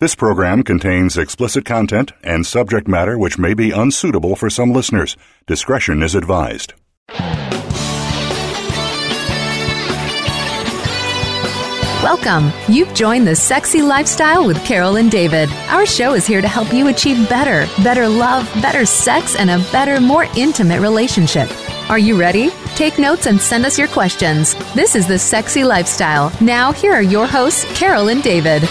[0.00, 5.16] This program contains explicit content and subject matter which may be unsuitable for some listeners.
[5.48, 6.74] Discretion is advised.
[12.00, 12.52] Welcome.
[12.68, 15.48] You've joined the Sexy Lifestyle with Carol and David.
[15.68, 19.58] Our show is here to help you achieve better, better love, better sex, and a
[19.72, 21.50] better, more intimate relationship.
[21.90, 22.50] Are you ready?
[22.76, 24.54] Take notes and send us your questions.
[24.74, 26.30] This is the Sexy Lifestyle.
[26.40, 28.62] Now, here are your hosts, Carol and David.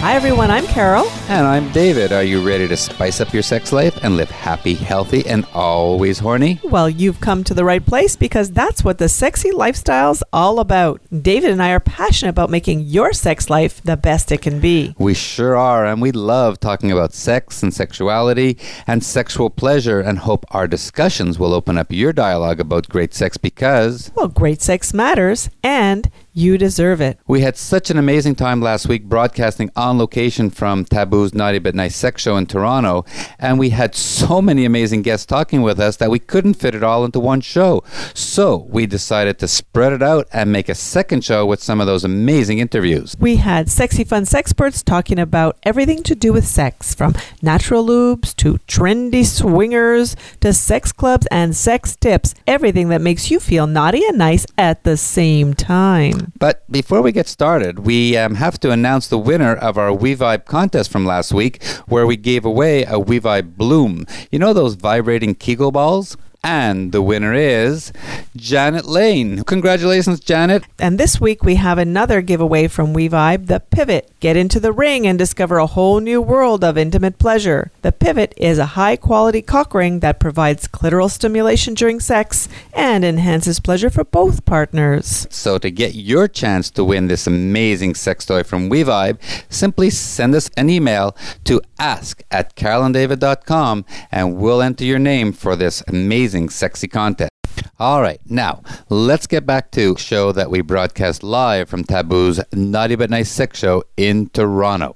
[0.00, 0.50] Hi, everyone.
[0.50, 1.06] I'm Carol.
[1.28, 2.10] And I'm David.
[2.10, 6.18] Are you ready to spice up your sex life and live happy, healthy, and always
[6.18, 6.58] horny?
[6.64, 11.02] Well, you've come to the right place because that's what the sexy lifestyle's all about.
[11.22, 14.94] David and I are passionate about making your sex life the best it can be.
[14.98, 20.20] We sure are, and we love talking about sex and sexuality and sexual pleasure and
[20.20, 24.10] hope our discussions will open up your dialogue about great sex because.
[24.14, 27.18] Well, great sex matters and you deserve it.
[27.26, 31.74] We had such an amazing time last week broadcasting on location from Taboo's Naughty But
[31.74, 33.04] Nice Sex Show in Toronto,
[33.38, 36.82] and we had so many amazing guests talking with us that we couldn't fit it
[36.82, 37.82] all into one show.
[38.14, 41.86] So we decided to spread it out and make a second show with some of
[41.86, 43.16] those amazing interviews.
[43.18, 48.34] We had sexy fun sexperts talking about everything to do with sex, from natural lubes
[48.36, 54.04] to trendy swingers to sex clubs and sex tips, everything that makes you feel naughty
[54.06, 56.19] and nice at the same time.
[56.38, 60.44] But before we get started, we um, have to announce the winner of our WeVibe
[60.44, 64.06] contest from last week, where we gave away a WeVibe Bloom.
[64.30, 66.16] You know those vibrating Kegel balls?
[66.42, 67.92] And the winner is
[68.34, 69.44] Janet Lane.
[69.44, 70.64] Congratulations, Janet.
[70.78, 74.10] And this week we have another giveaway from WeVibe, the Pivot.
[74.20, 77.70] Get into the ring and discover a whole new world of intimate pleasure.
[77.82, 83.04] The Pivot is a high quality cock ring that provides clitoral stimulation during sex and
[83.04, 85.26] enhances pleasure for both partners.
[85.28, 89.18] So to get your chance to win this amazing sex toy from WeVibe,
[89.50, 95.54] simply send us an email to ask at carolanddavid.com and we'll enter your name for
[95.54, 97.30] this amazing sexy content.
[97.78, 102.94] All right, now let's get back to show that we broadcast live from Taboo's Naughty
[102.94, 104.94] But Nice Sex Show in Toronto.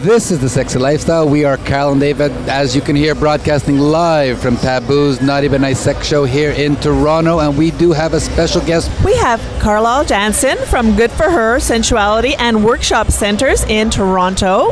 [0.00, 1.28] This is the Sexy Lifestyle.
[1.28, 5.60] We are Carol and David, as you can hear, broadcasting live from Taboo's Naughty But
[5.60, 8.90] Nice Sex Show here in Toronto, and we do have a special guest.
[9.04, 14.70] We have Carlyle Jansen from Good for Her Sensuality and Workshop Centers in Toronto.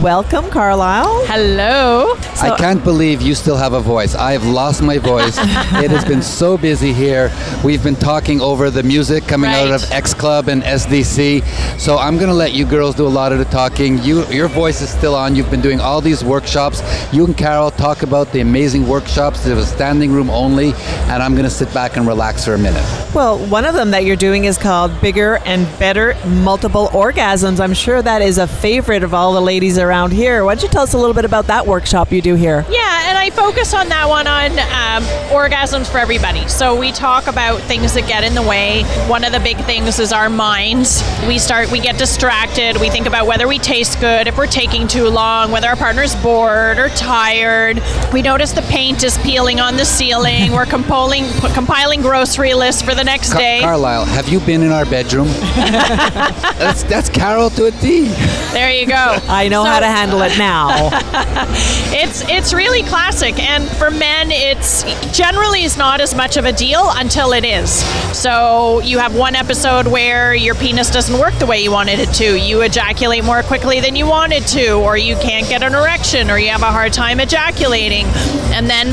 [0.00, 1.26] Welcome, Carlyle.
[1.26, 2.14] Hello.
[2.40, 4.14] I can't believe you still have a voice.
[4.14, 5.36] I've lost my voice.
[5.38, 7.30] it has been so busy here.
[7.62, 11.78] We've been talking over the music coming out of X Club and SDC.
[11.78, 13.98] So I'm going to let you girls do a lot of the talking.
[13.98, 15.36] You, your voice is still on.
[15.36, 16.80] You've been doing all these workshops.
[17.12, 19.44] You and Carol talk about the amazing workshops.
[19.44, 20.72] There's a standing room only,
[21.10, 22.82] and I'm going to sit back and relax for a minute.
[23.14, 27.60] Well, one of them that you're doing is called Bigger and Better Multiple Orgasms.
[27.60, 30.42] I'm sure that is a favorite of all the ladies around here.
[30.42, 32.64] Why don't you tell us a little bit about that workshop you do here?
[32.70, 36.48] Yeah, and I focus on that one on um, orgasms for everybody.
[36.48, 38.84] So we talk about things that get in the way.
[39.06, 41.02] One of the big things is our minds.
[41.28, 42.80] We start, we get distracted.
[42.80, 46.14] We think about whether we taste good, if we're taking too long, whether our partner's
[46.14, 47.82] bored or tired.
[48.12, 50.52] We notice the paint is peeling on the ceiling.
[50.52, 53.60] We're compiling, compiling grocery lists for the next Ca- day.
[53.60, 55.26] Carlyle, have you been in our bedroom?
[55.56, 58.04] that's, that's Carol to a T.
[58.52, 59.18] There you go.
[59.28, 60.90] I know how to handle it now.
[61.92, 66.52] It's it's really classic, and for men, it's generally is not as much of a
[66.52, 67.82] deal until it is.
[68.16, 72.12] So you have one episode where your penis doesn't work the way you wanted it
[72.14, 72.38] to.
[72.38, 76.38] You ejaculate more quickly than you wanted to, or you can't get an erection, or
[76.38, 78.04] you have a hard time ejaculating,
[78.52, 78.88] and then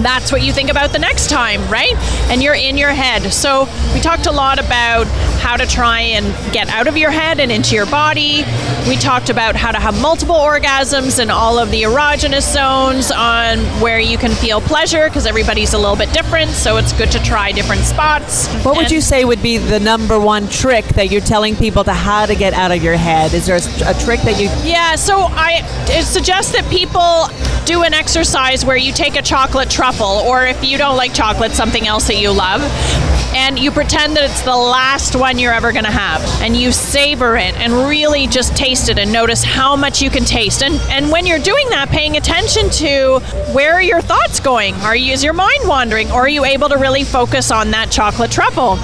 [0.00, 1.96] that's what you think about the next time, right?
[2.30, 3.32] And you're in your head.
[3.32, 5.08] So we talked a lot about
[5.44, 6.24] how to try and
[6.54, 8.44] get out of your head and into your body.
[8.88, 13.58] We talked about how to have multiple orgasms and all of the erogenous zones on
[13.82, 16.50] where you can feel pleasure because everybody's a little bit different.
[16.52, 18.48] So it's good to try different spots.
[18.64, 21.92] What would you say would be the number one trick that you're telling people to
[21.92, 23.34] how to get out of your head?
[23.34, 27.28] Is there a, a trick that you Yeah, so I I suggest that people
[27.66, 31.52] do an exercise where you take a chocolate truffle, or if you don't like chocolate,
[31.52, 32.62] something else that you love,
[33.34, 36.72] and you pretend that it's the last one you're ever going to have, and you
[36.72, 40.62] savor it and really just taste it and notice how much you can taste.
[40.62, 43.20] And and when you're doing that, paying attention to
[43.52, 44.74] where are your thoughts going?
[44.76, 47.90] Are you is your mind wandering, or are you able to really focus on that
[47.90, 48.78] chocolate truffle?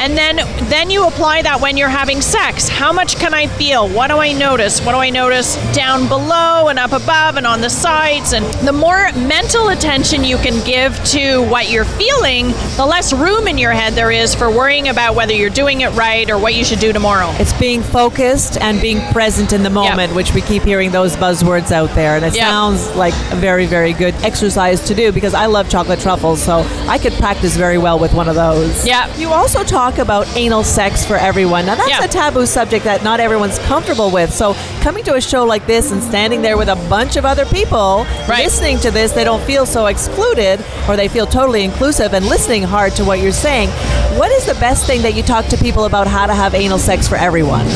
[0.00, 0.36] And then
[0.68, 2.68] then you apply that when you're having sex.
[2.68, 3.88] How much can I feel?
[3.88, 4.84] What do I notice?
[4.84, 8.32] What do I notice down below and up above and on the sides?
[8.32, 13.46] And the more mental attention you can give to what you're feeling, the less room
[13.46, 16.54] in your head there is for worrying about whether you're doing it right or what
[16.54, 17.30] you should do tomorrow.
[17.38, 21.70] It's being focused and being present in the moment, which we keep hearing those buzzwords
[21.70, 22.16] out there.
[22.16, 22.48] And it Yeah.
[22.48, 26.66] sounds like a very, very good exercise to do because I love chocolate truffles, so
[26.88, 28.84] I could practice very well with one of those.
[28.84, 29.06] Yeah.
[29.16, 31.66] You also talk about anal sex for everyone.
[31.66, 32.04] Now, that's Yeah.
[32.04, 34.32] a taboo subject that not everyone's comfortable with.
[34.34, 37.44] So, coming to a show like this and standing there with a bunch of other
[37.44, 38.44] people Right.
[38.44, 40.58] listening to this, they don't feel so excluded
[40.88, 43.70] or they feel totally inclusive and listening hard to what you're saying.
[44.18, 46.78] What is the best thing that you talk to people about how to have anal
[46.78, 47.66] sex for everyone?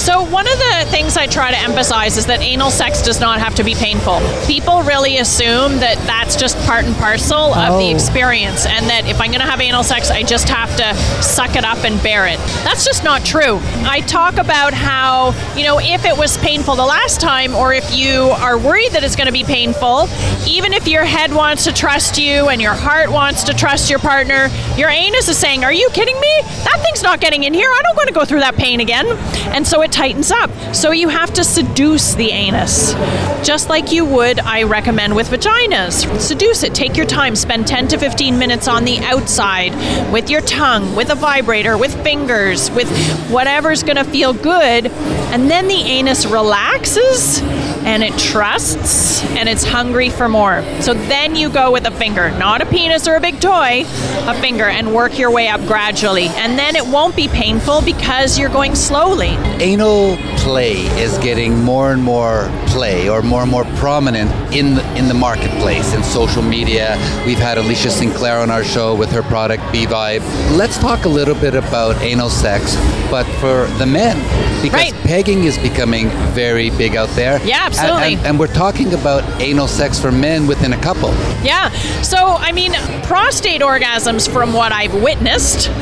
[0.00, 3.38] So, one of the things I try to emphasize is that anal sex does not
[3.38, 4.18] have to be painful.
[4.46, 7.94] People really assume that that's just part and parcel of the Oh.
[7.94, 11.54] experience, and that if I'm going to have anal sex, I just have to suck
[11.54, 12.38] it up and bear it.
[12.64, 13.60] That's just not true.
[13.84, 17.94] I talk about how, you know, if it was painful the last time, or if
[17.94, 20.08] you are worried that it's going to be painful,
[20.48, 23.98] even if your head wants to trust you and your heart wants to trust your
[23.98, 24.48] partner,
[24.78, 26.40] your anus is saying, Are you kidding me?
[26.64, 27.68] That thing's not getting in here.
[27.70, 29.06] I don't want to go through that pain again.
[29.54, 30.50] And so it tightens up.
[30.74, 32.94] So you have to seduce the anus.
[33.46, 36.18] Just like you would, I recommend with vaginas.
[36.18, 36.74] Seduce it.
[36.74, 37.36] Take your time.
[37.36, 39.74] Spend 10 to 15 minutes on the outside
[40.10, 42.88] with your tongue, with a vibrator, with fingers, with
[43.28, 44.86] whatever's going to feel good.
[44.86, 47.42] And then the anus relaxes
[47.82, 50.62] and it trusts and it's hungry for more.
[50.80, 54.40] So then you go with a finger, not a penis or a big toy, a
[54.40, 56.26] finger, and work your way up gradually.
[56.28, 59.36] And then it won't be painful because you're going slowly.
[59.80, 60.72] Anal play
[61.02, 65.14] is getting more and more play or more and more prominent in the, in the
[65.14, 66.96] marketplace in social media.
[67.24, 70.20] We've had Alicia Sinclair on our show with her product B Vibe.
[70.54, 72.76] Let's talk a little bit about anal sex,
[73.10, 74.18] but for the men
[74.62, 74.94] because Right.
[75.04, 77.40] pegging is becoming very big out there.
[77.46, 78.14] Yeah, And- absolutely.
[78.16, 81.08] And, and we're talking about anal sex for men within a couple.
[81.42, 81.70] Yeah.
[82.02, 82.74] So, I mean,
[83.04, 85.70] prostate orgasms, from what I've witnessed,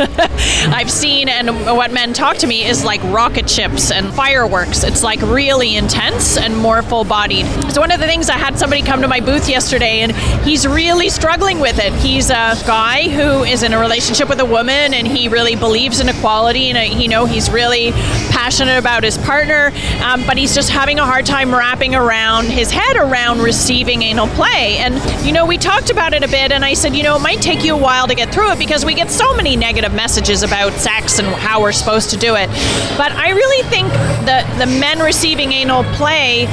[0.68, 4.84] I've seen, and what men talk to me is like rocket ships and fireworks.
[4.84, 7.46] It's like really intense and more full bodied.
[7.72, 10.12] So, one of the things I had somebody come to my booth yesterday, and
[10.44, 11.92] he's really struggling with it.
[11.94, 16.00] He's a guy who is in a relationship with a woman, and he really believes
[16.00, 17.92] in equality, and uh, you know, he's really
[18.30, 22.70] passionate about his partner, um, but he's just having a hard time wrapping around his
[22.70, 24.78] head around receiving anal play.
[24.78, 24.94] And,
[25.26, 27.40] you know, we talked about it a bit, and I said, you know, it might
[27.40, 30.42] take you a while to get through it because we get so many negative messages
[30.42, 32.48] about sex and how we're supposed to do it.
[32.96, 33.77] But I really think
[34.26, 36.46] that the men receiving anal play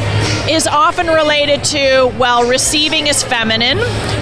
[0.49, 3.79] is often related to, well, receiving is feminine,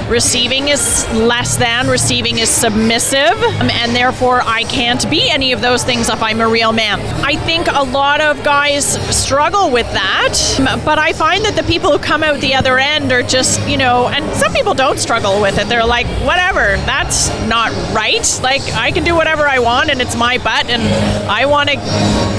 [0.10, 5.62] receiving is less than, receiving is submissive, um, and therefore I can't be any of
[5.62, 7.00] those things if I'm a real man.
[7.26, 8.86] I think a lot of guys
[9.16, 13.12] struggle with that, but I find that the people who come out the other end
[13.12, 15.68] are just, you know, and some people don't struggle with it.
[15.68, 18.24] They're like, whatever, that's not right.
[18.42, 20.84] Like, I can do whatever I want and it's my butt and
[21.30, 21.78] I want to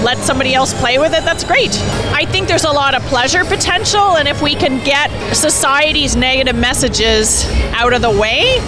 [0.05, 1.25] let somebody else play with it.
[1.25, 1.77] That's great.
[2.13, 6.57] I think there's a lot of pleasure potential, and if we can get society's negative
[6.57, 8.59] messages out of the way,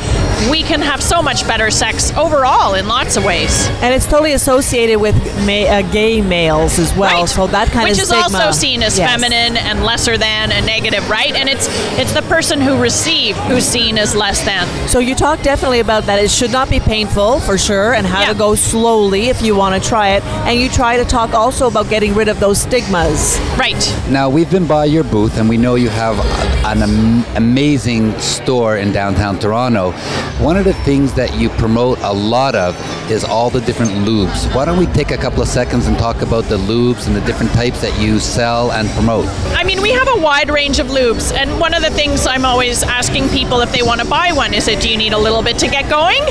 [0.50, 3.66] we can have so much better sex overall in lots of ways.
[3.82, 5.14] And it's totally associated with
[5.46, 7.20] ma- uh, gay males as well.
[7.22, 7.28] Right.
[7.28, 8.38] So that kind of Which of is stigma.
[8.38, 9.10] also seen as Yes.
[9.10, 11.34] feminine and lesser than and negative, right?
[11.34, 11.66] And it's
[11.98, 14.66] it's the person who received who's seen as less than.
[14.88, 16.18] So you talk definitely about that.
[16.22, 18.28] It should not be painful for sure, and how Yeah.
[18.28, 20.24] to go slowly if you want to try it.
[20.46, 23.38] And you try to talk also about getting rid of those stigmas.
[23.56, 23.82] Right.
[24.10, 26.18] Now, we've been by your booth and we know you have
[26.66, 29.94] an am- amazing store in downtown Toronto.
[30.38, 32.76] One of the things that you promote a lot of
[33.10, 34.54] is all the different lubes.
[34.54, 37.22] Why don't we take a couple of seconds and talk about the lubes and the
[37.22, 39.26] different types that you sell and promote?
[39.56, 42.44] I mean, we have a wide range of lubes, and one of the things I'm
[42.44, 45.18] always asking people if they want to buy one is it do you need a
[45.18, 46.22] little bit to get going?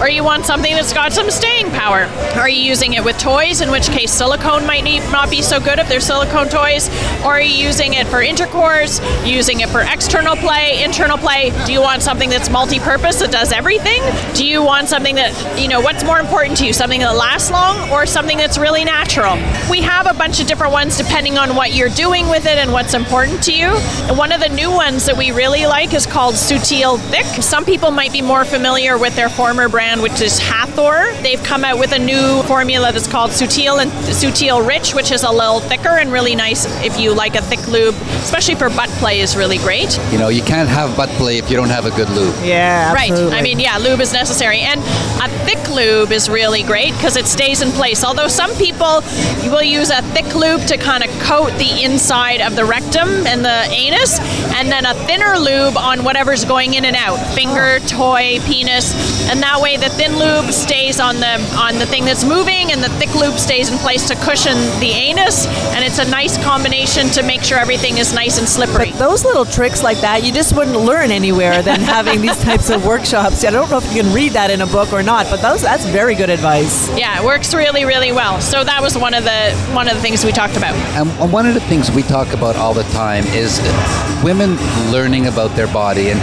[0.00, 2.04] Or you want something that's got some staying power?
[2.34, 5.60] Are you using it with toys, in which case silicone might need, not be so
[5.60, 6.88] good if they're silicone toys?
[7.20, 11.52] Or are you using it for intercourse, using it for external play, internal play?
[11.66, 14.02] Do you want something that's multi purpose does everything?
[14.34, 16.72] Do you want something that, you know, what's more important to you?
[16.72, 19.34] Something that lasts long or something that's really natural?
[19.70, 22.72] We have a bunch of different ones depending on what you're doing with it and
[22.72, 23.68] what's important to you.
[24.08, 27.24] And one of the new ones that we really like is called Sutil Thick.
[27.42, 31.10] Some people might be more familiar with their former brand, which is Hathor.
[31.22, 35.22] They've come out with a new formula that's called Sutil and Sutil rich, which is
[35.22, 38.90] a little thicker and really nice if you like a thick lube, especially for butt
[39.00, 39.98] play, is really great.
[40.12, 42.34] You know, you can't have butt play if you don't have a good lube.
[42.44, 43.21] Yeah, absolutely.
[43.21, 43.21] Right.
[43.30, 44.60] I mean, yeah, lube is necessary.
[44.60, 48.04] And a thick lube is really great because it stays in place.
[48.04, 49.02] Although some people
[49.50, 53.44] will use a thick lube to kind of coat the inside of the rectum and
[53.44, 54.18] the anus,
[54.54, 58.92] and then a thinner lube on whatever's going in and out finger, toy, penis.
[59.30, 62.82] And that way the thin lube stays on the on the thing that's moving and
[62.82, 67.08] the thick lube stays in place to cushion the anus and it's a nice combination
[67.08, 68.90] to make sure everything is nice and slippery.
[68.90, 72.70] But those little tricks like that, you just wouldn't learn anywhere than having these types
[72.70, 73.11] of workshops.
[73.18, 75.62] I don't know if you can read that in a book or not, but those
[75.62, 76.88] that's very good advice.
[76.96, 78.40] Yeah, it works really, really well.
[78.40, 80.74] So that was one of the one of the things we talked about.
[80.96, 83.60] And and one of the things we talk about all the time is
[84.22, 84.56] women
[84.90, 86.20] learning about their body and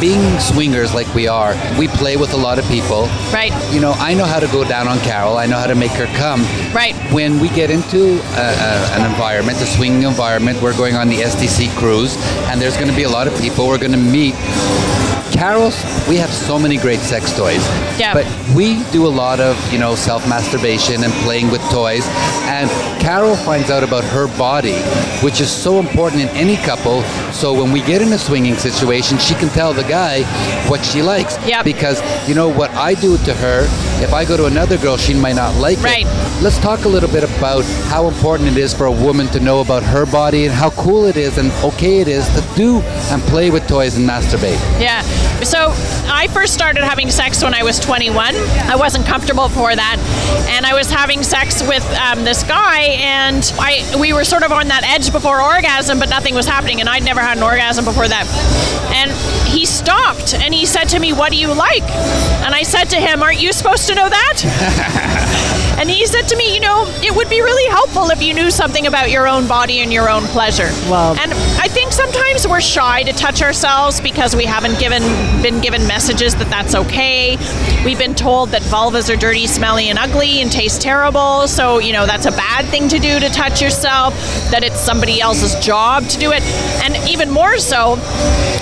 [0.00, 1.54] being swingers like we are.
[1.78, 3.04] We play with a lot of people.
[3.32, 3.52] Right.
[3.72, 5.38] You know, I know how to go down on Carol.
[5.38, 6.42] I know how to make her come.
[6.74, 6.94] Right.
[7.12, 11.16] When we get into a, a, an environment, a swinging environment, we're going on the
[11.16, 12.16] SDC cruise,
[12.50, 14.34] and there's going to be a lot of people we're going to meet.
[15.36, 15.76] Carol's,
[16.08, 17.64] we have so many great sex toys.
[17.98, 18.14] Yeah.
[18.14, 22.06] But we do a lot of, you know, self masturbation and playing with toys.
[22.48, 24.78] And Carol finds out about her body,
[25.22, 27.02] which is so important in any couple.
[27.32, 30.22] So when we get in a swinging situation, she can tell the guy
[30.68, 31.36] what she likes.
[31.46, 31.64] Yep.
[31.64, 33.66] Because, you know, what I do to her,
[34.02, 36.06] if I go to another girl, she might not like Right.
[36.06, 36.42] it.
[36.42, 39.60] Let's talk a little bit about how important it is for a woman to know
[39.60, 43.22] about her body and how cool it is and okay it is to do and
[43.24, 44.58] play with toys and masturbate.
[44.80, 45.02] Yeah.
[45.42, 45.72] So
[46.08, 48.34] I first started having sex when I was 21.
[48.68, 49.96] I wasn't comfortable before that,
[50.50, 54.52] and I was having sex with um, this guy, and I we were sort of
[54.52, 57.84] on that edge before orgasm, but nothing was happening, and I'd never had an orgasm
[57.84, 58.26] before that.
[58.94, 59.10] And
[59.48, 61.82] he stopped, and he said to me, "What do you like?"
[62.44, 66.36] And I said to him, "Aren't you supposed to know that?" and he said to
[66.36, 69.46] me, "You know, it would be really helpful if you knew something about your own
[69.46, 71.14] body and your own pleasure." Wow.
[71.20, 75.02] And I think sometimes we're shy to touch ourselves because we haven't given
[75.42, 77.36] been given messages that that's okay.
[77.84, 81.46] We've been told that vulvas are dirty, smelly, and ugly and taste terrible.
[81.48, 84.14] So you know that's a bad thing to do to touch yourself.
[84.50, 86.42] That it's somebody else's job to do it,
[86.82, 87.96] and even more so,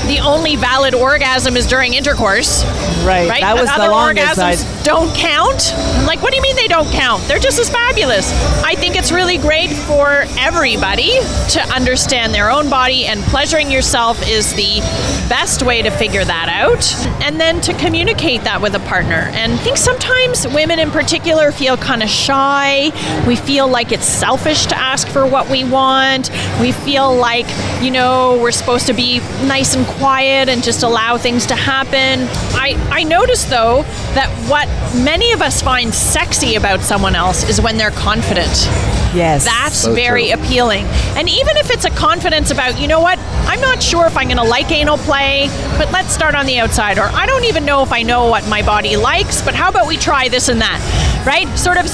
[0.06, 2.64] the only valid orgasm is during intercourse.
[3.04, 3.28] Right.
[3.28, 3.42] Right?
[3.42, 4.38] That was the other longest.
[4.40, 5.74] Orgasms don't count.
[6.06, 7.03] Like, what do you mean they don't count?
[7.28, 8.32] They're just as fabulous.
[8.64, 11.18] I think it's really great for everybody
[11.50, 14.80] to understand their own body, and pleasuring yourself is the
[15.28, 16.84] best way to figure that out.
[17.22, 19.30] And then to communicate that with a partner.
[19.34, 22.90] And I think sometimes women in particular feel kind of shy.
[23.26, 26.30] We feel like it's selfish to ask for what we want.
[26.60, 27.46] We feel like,
[27.82, 32.26] you know, we're supposed to be nice and quiet and just allow things to happen.
[32.56, 33.82] I, I notice though
[34.14, 34.68] that what
[35.04, 38.46] many of us find sexy about someone else is when they're confident.
[39.16, 39.44] Yes.
[39.44, 40.34] That's So very true.
[40.40, 40.84] appealing.
[41.18, 44.26] And even if it's a confidence about, you know what, I'm not sure if I'm
[44.26, 45.48] going to like anal play,
[45.78, 46.98] but let's start on the outside.
[46.98, 49.86] Or I don't even know if I know what my body likes, but how about
[49.86, 50.80] we try this and that?
[51.26, 51.48] Right?
[51.58, 51.86] Sort of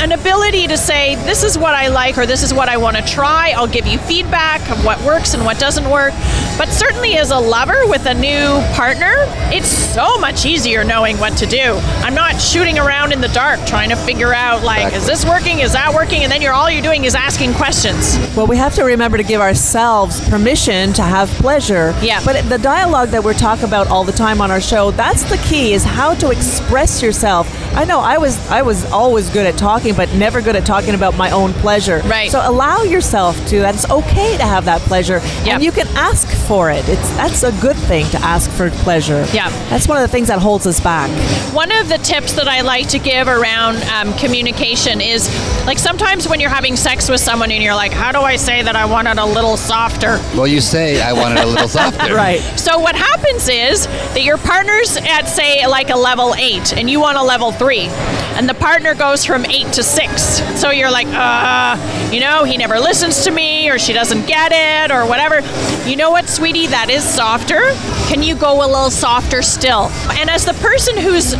[0.00, 2.96] an ability to say, this is what I like or this is what I want
[2.96, 3.50] to try.
[3.50, 6.12] I'll give you feedback of what works and what doesn't work.
[6.58, 9.12] But certainly as a lover with a new partner,
[9.52, 11.78] it's so much easier knowing what to do.
[12.02, 15.60] I'm not shooting around in the dark trying to figure out, like, is this working?
[15.60, 16.22] Is that working?
[16.22, 18.16] And then you're all you're doing is asking questions.
[18.36, 21.94] Well, we have to remember to give ourselves permission to have pleasure.
[22.02, 22.20] Yeah.
[22.24, 25.36] But the dialogue that we're talking about all the time on our show, that's the
[25.48, 27.46] key is how to express yourself.
[27.76, 30.94] I know I was I was always good at talking, but never good at talking
[30.94, 32.00] about my own pleasure.
[32.06, 32.30] Right.
[32.30, 33.60] So allow yourself to.
[33.60, 35.54] That's okay to have that pleasure, Yeah.
[35.54, 36.86] and you can ask for it.
[36.88, 39.24] It's that's a good thing to ask for pleasure.
[39.32, 39.50] Yeah.
[39.70, 41.10] That's one of the things that holds us back.
[41.54, 45.28] One of the tips that I like to give around um, communication is
[45.66, 48.62] like sometimes when you're having sex with someone and you're like, how do I say
[48.62, 50.18] that I want it a little softer?
[50.36, 52.14] Well, you say I want it a little softer.
[52.22, 52.40] Right.
[52.58, 56.98] So what happens is that your partner's at say like a level eight and you
[57.00, 57.88] want a level three,
[58.36, 60.40] and the partner goes from eight to six.
[60.58, 61.76] So you're like, uh,
[62.10, 65.40] you know, he never listens to me, or she doesn't get it, or whatever.
[65.88, 67.60] You know what, sweetie, that is softer.
[68.08, 69.90] Can you go a little softer still?
[70.12, 71.34] And as the person who's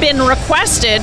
[0.00, 1.02] been requested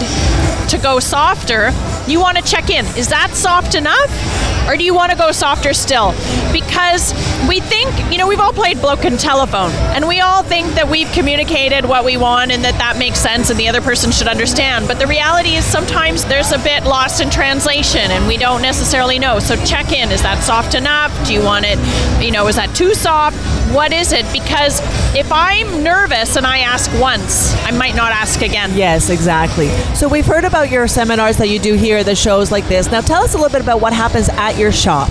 [0.69, 1.71] to go softer,
[2.07, 2.85] you want to check in.
[2.97, 4.58] Is that soft enough?
[4.69, 6.11] Or do you want to go softer still?
[6.53, 7.11] Because
[7.49, 11.11] we think, you know, we've all played broken telephone and we all think that we've
[11.11, 14.87] communicated what we want and that that makes sense and the other person should understand.
[14.87, 19.17] But the reality is sometimes there's a bit lost in translation and we don't necessarily
[19.17, 19.39] know.
[19.39, 20.11] So check in.
[20.11, 21.11] Is that soft enough?
[21.25, 21.79] Do you want it,
[22.23, 23.37] you know, is that too soft?
[23.73, 24.31] What is it?
[24.31, 24.81] Because
[25.15, 28.75] if I'm nervous and I ask once, I might not ask again.
[28.75, 29.69] Yes, exactly.
[29.95, 32.91] So we've heard about your seminars that you do here, the shows like this.
[32.91, 35.09] Now tell us a little bit about what happens at your shop.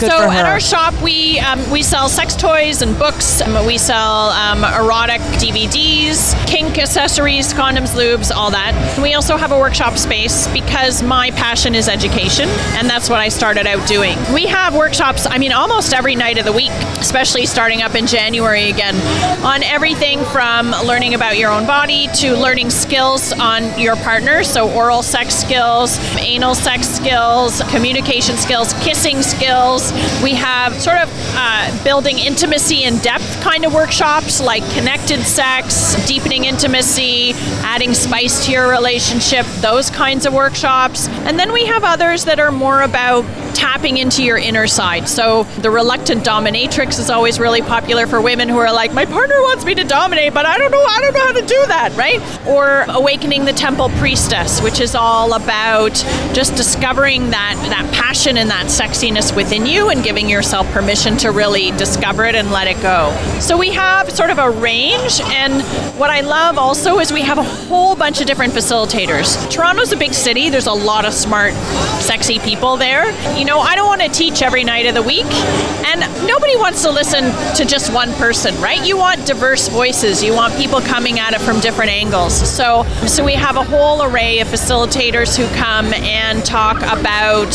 [0.00, 3.42] Good so at our shop, we um, we sell sex toys and books.
[3.42, 8.98] Um, we sell um, erotic DVDs, kink accessories, condoms, lubes, all that.
[9.02, 13.28] We also have a workshop space because my passion is education, and that's what I
[13.28, 14.16] started out doing.
[14.32, 15.26] We have workshops.
[15.26, 18.96] I mean, almost every night of the week, especially starting up in January again,
[19.44, 24.44] on everything from learning about your own body to learning skills on your partner.
[24.44, 29.92] So oral sex skills, anal sex skills, communication skills, kissing skills.
[30.22, 35.94] We have sort of uh, building intimacy in depth kind of workshops like connected sex,
[36.06, 37.32] deepening intimacy,
[37.62, 41.08] adding spice to your relationship, those kinds of workshops.
[41.08, 45.08] And then we have others that are more about tapping into your inner side.
[45.08, 49.36] So the reluctant dominatrix is always really popular for women who are like, my partner
[49.40, 51.96] wants me to dominate, but I don't know, I don't know how to do that,
[51.96, 52.20] right?
[52.46, 55.94] Or awakening the temple priestess, which is all about
[56.32, 61.30] just discovering that that passion and that sexiness within you and giving yourself permission to
[61.30, 63.16] really discover it and let it go.
[63.40, 65.62] So we have sort of a range and
[65.98, 69.50] what I love also is we have a whole bunch of different facilitators.
[69.50, 71.54] Toronto's a big city, there's a lot of smart,
[72.00, 73.04] sexy people there.
[73.40, 76.82] You know, I don't want to teach every night of the week, and nobody wants
[76.82, 78.86] to listen to just one person, right?
[78.86, 80.22] You want diverse voices.
[80.22, 82.34] You want people coming at it from different angles.
[82.34, 87.48] So, so we have a whole array of facilitators who come and talk about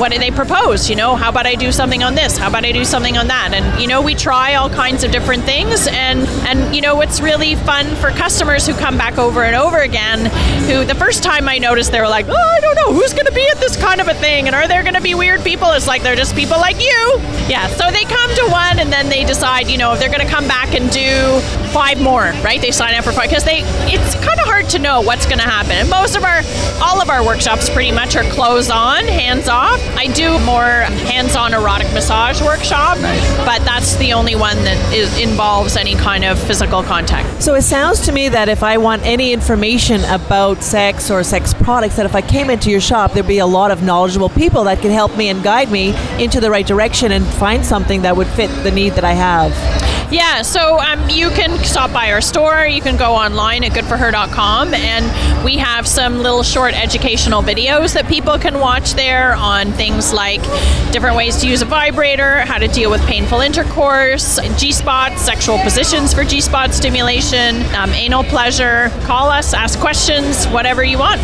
[0.00, 0.88] what do they propose?
[0.88, 2.38] You know, how about I do something on this?
[2.38, 3.52] How about I do something on that?
[3.52, 7.20] And you know, we try all kinds of different things, and and you know, it's
[7.20, 10.24] really fun for customers who come back over and over again.
[10.66, 13.26] Who the first time I noticed they were like, oh, I don't know who's going
[13.26, 15.44] to be at this kind of a thing, and are there going to be weird
[15.44, 15.70] people?
[15.72, 17.20] It's like they're just people like you.
[17.46, 17.66] Yeah.
[17.68, 20.32] So they come to one, and then they decide, you know, if they're going to
[20.32, 21.40] come back and do
[21.72, 22.60] five more, right?
[22.60, 23.60] They sign up for five because they.
[23.92, 25.72] It's kind of hard to know what's going to happen.
[25.72, 26.42] And most of our,
[26.80, 29.80] all of our workshops pretty much are clothes on, hands off.
[29.96, 32.96] I do more hands-on erotic massage workshop,
[33.44, 37.42] but that's the only one that is, involves any kind of physical contact.
[37.42, 41.54] So it sounds to me that if I want any information about sex or sex
[41.54, 44.64] products, that if I came into your shop, there'd be a lot of knowledgeable people
[44.64, 48.16] that could help me and guide me into the right direction and find something that
[48.16, 49.99] would fit the need that I have.
[50.10, 52.66] Yeah, so um, you can stop by our store.
[52.66, 58.08] You can go online at goodforher.com, and we have some little short educational videos that
[58.08, 60.42] people can watch there on things like
[60.90, 65.58] different ways to use a vibrator, how to deal with painful intercourse, G spots, sexual
[65.60, 68.88] positions for G spot stimulation, um, anal pleasure.
[69.04, 71.20] Call us, ask questions, whatever you want.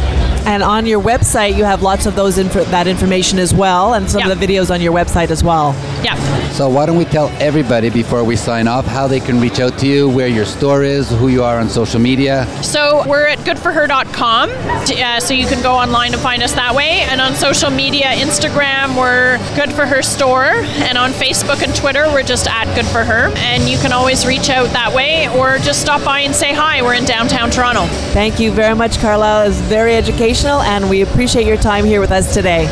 [0.46, 4.08] And on your website, you have lots of those info- that information as well, and
[4.08, 4.30] some Yeah.
[4.30, 5.74] of the videos on your website as well.
[6.04, 6.14] Yeah.
[6.52, 9.76] So why don't we tell everybody before we sign off how they can reach out
[9.78, 12.46] to you, where your store is, who you are on social media?
[12.62, 17.04] So we're at goodforher.com, uh, so you can go online and find us that way.
[17.10, 22.06] And on social media, Instagram, we're Good For Her Store, and on Facebook and Twitter,
[22.12, 23.32] we're just at Good For Her.
[23.36, 26.82] And you can always reach out that way, or just stop by and say hi.
[26.82, 27.86] We're in downtown Toronto.
[28.12, 29.42] Thank you very much, Carlyle.
[29.44, 32.66] It was very educational, and we appreciate your time here with us today.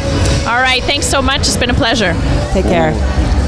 [0.46, 1.40] All right, thanks so much.
[1.40, 2.12] It's been a pleasure.
[2.52, 2.92] Take care.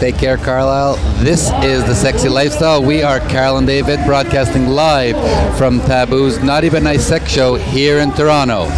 [0.00, 0.96] Take care, Carlyle.
[1.22, 2.82] This is The Sexy Lifestyle.
[2.82, 5.16] We are Carol and David broadcasting live
[5.58, 8.68] from Taboo's Naughty But Nice Sex Show here in Toronto.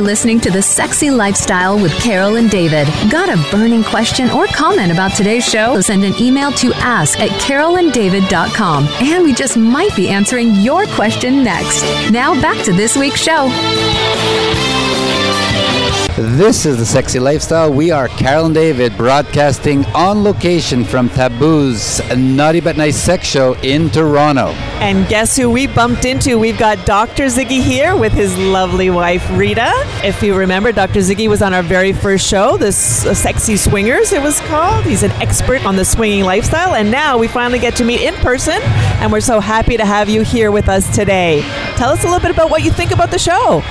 [0.00, 2.88] Are listening to The Sexy Lifestyle with Carol and David.
[3.10, 5.78] Got a burning question or comment about today's show?
[5.80, 11.44] Send an email to ask at carolanddavid.com and we just might be answering your question
[11.44, 11.82] next.
[12.10, 13.50] Now back to this week's show.
[16.20, 17.72] This is The Sexy Lifestyle.
[17.72, 23.54] We are Carol and David broadcasting on location from Taboo's Naughty But Nice Sex Show
[23.62, 24.48] in Toronto.
[24.80, 26.38] And guess who we bumped into?
[26.38, 27.24] We've got Dr.
[27.24, 29.72] Ziggy here with his lovely wife, Rita.
[30.04, 31.00] If you remember, Dr.
[31.00, 34.84] Ziggy was on our very first show, this uh, Sexy Swingers, it was called.
[34.84, 36.74] He's an expert on the swinging lifestyle.
[36.74, 38.60] And now we finally get to meet in person.
[39.00, 41.40] And we're so happy to have you here with us today.
[41.76, 43.62] Tell us a little bit about what you think about the show.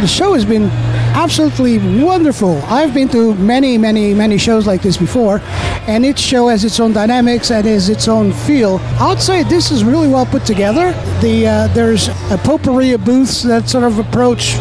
[0.00, 0.70] the show has been
[1.14, 2.56] absolutely wonderful.
[2.62, 5.40] I've been to many, many, many shows like this before,
[5.86, 8.78] and each show has its own dynamics and has its own feel.
[8.98, 10.92] I would say this is really well put together.
[11.20, 14.56] The uh, there's a potpourri of booths that sort of approach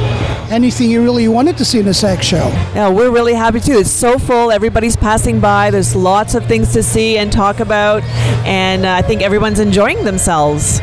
[0.52, 2.48] anything you really wanted to see in a sex show.
[2.76, 3.80] Yeah, we're really happy too.
[3.80, 4.52] It's so full.
[4.52, 5.72] Everybody's passing by.
[5.72, 8.04] There's lots of things to see and talk about,
[8.46, 10.80] and uh, I think everyone's enjoying themselves.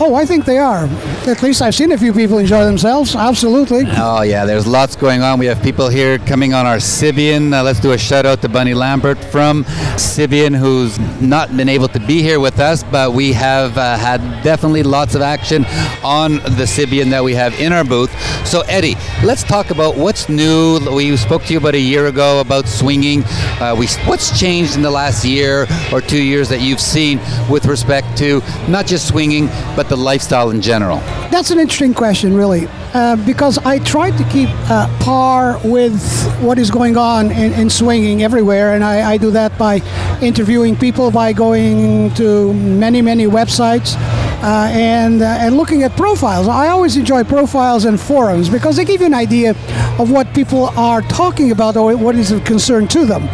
[0.00, 0.84] Oh, I think they are.
[1.26, 3.16] At least I've seen a few people enjoy themselves.
[3.16, 3.82] Absolutely.
[3.96, 5.40] Oh yeah, there's lots going on.
[5.40, 7.52] We have people here coming on our Sybian.
[7.52, 9.64] Uh, let's do a shout out to Bunny Lambert from
[9.96, 14.20] Sybian, who's not been able to be here with us, but we have uh, had
[14.44, 15.64] definitely lots of action
[16.04, 18.12] on the Sybian that we have in our booth.
[18.46, 20.78] So Eddie, let's talk about what's new.
[20.94, 23.24] We spoke to you about a year ago about swinging.
[23.60, 27.18] Uh, we what's changed in the last year or two years that you've seen
[27.50, 30.98] with respect to not just swinging but the lifestyle in general?
[31.30, 36.00] That's an interesting question, really, uh, because I tried to keep uh, par with
[36.40, 39.80] what is going on in, in swinging everywhere, and I, I, do that by
[40.22, 43.96] interviewing people, by going to many, many websites.
[44.40, 48.84] Uh, and uh, and looking at profiles, I always enjoy profiles and forums because they
[48.84, 49.50] give you an idea
[49.98, 53.28] of what people are talking about or what is of concern to them.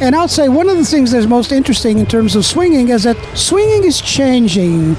[0.00, 3.02] And I'll say one of the things that's most interesting in terms of swinging is
[3.02, 4.90] that swinging is changing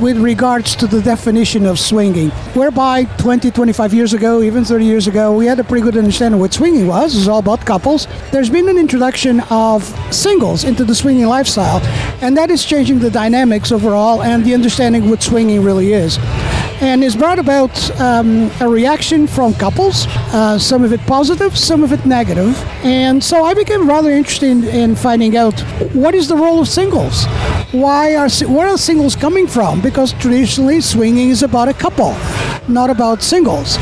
[0.00, 2.30] with regards to the definition of swinging.
[2.54, 6.34] Whereby 20, 25 years ago, even 30 years ago, we had a pretty good understanding
[6.34, 7.16] of what swinging was.
[7.16, 8.06] It was all about couples.
[8.30, 9.82] There's been an introduction of
[10.14, 11.80] singles into the swinging lifestyle,
[12.22, 16.16] and that is changing the dynamics overall and the understanding of what swinging really is
[16.84, 21.82] and it's brought about um, a reaction from couples, uh, some of it positive, some
[21.82, 22.54] of it negative.
[22.84, 25.58] And so I became rather interested in finding out
[25.94, 27.24] what is the role of singles?
[27.72, 29.80] Why are where are singles coming from?
[29.80, 32.14] Because traditionally swinging is about a couple,
[32.68, 33.78] not about singles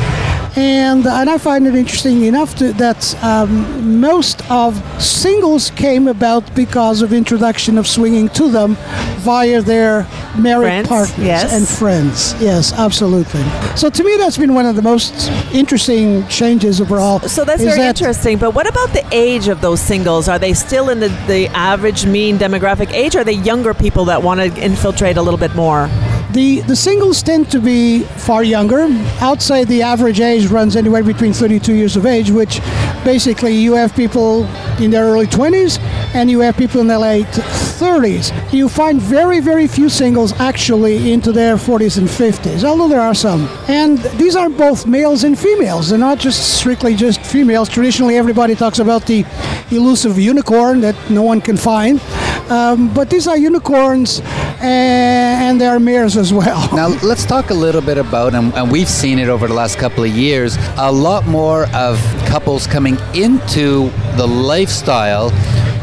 [0.55, 6.53] and and I find it interesting enough to, that um, most of singles came about
[6.55, 8.75] because of introduction of swinging to them
[9.19, 11.53] via their married friends, partners yes.
[11.53, 12.41] and friends.
[12.41, 13.43] Yes, absolutely.
[13.75, 17.19] So to me, that's been one of the most interesting changes overall.
[17.21, 18.37] So that's very that interesting.
[18.37, 20.27] But what about the age of those singles?
[20.27, 23.15] Are they still in the, the average mean demographic age?
[23.15, 25.89] Or are they younger people that want to infiltrate a little bit more?
[26.33, 28.87] The, the singles tend to be far younger.
[29.21, 32.59] Outside the average age runs anywhere between 32 years of age, which
[33.03, 34.45] basically you have people
[34.81, 35.77] in their early 20s
[36.15, 38.33] and you have people in their late 30s.
[38.51, 43.13] You find very, very few singles actually into their 40s and 50s, although there are
[43.13, 43.47] some.
[43.67, 45.89] And these are both males and females.
[45.89, 47.69] They're not just strictly just females.
[47.69, 49.23] Traditionally, everybody talks about the
[49.69, 52.01] elusive unicorn that no one can find.
[52.49, 54.21] Um, but these are unicorns
[54.59, 56.69] and there are mares as well.
[56.73, 59.77] Now, let's talk a little bit about, and, and we've seen it over the last
[59.77, 65.29] couple of years, a lot more of couples coming into the lifestyle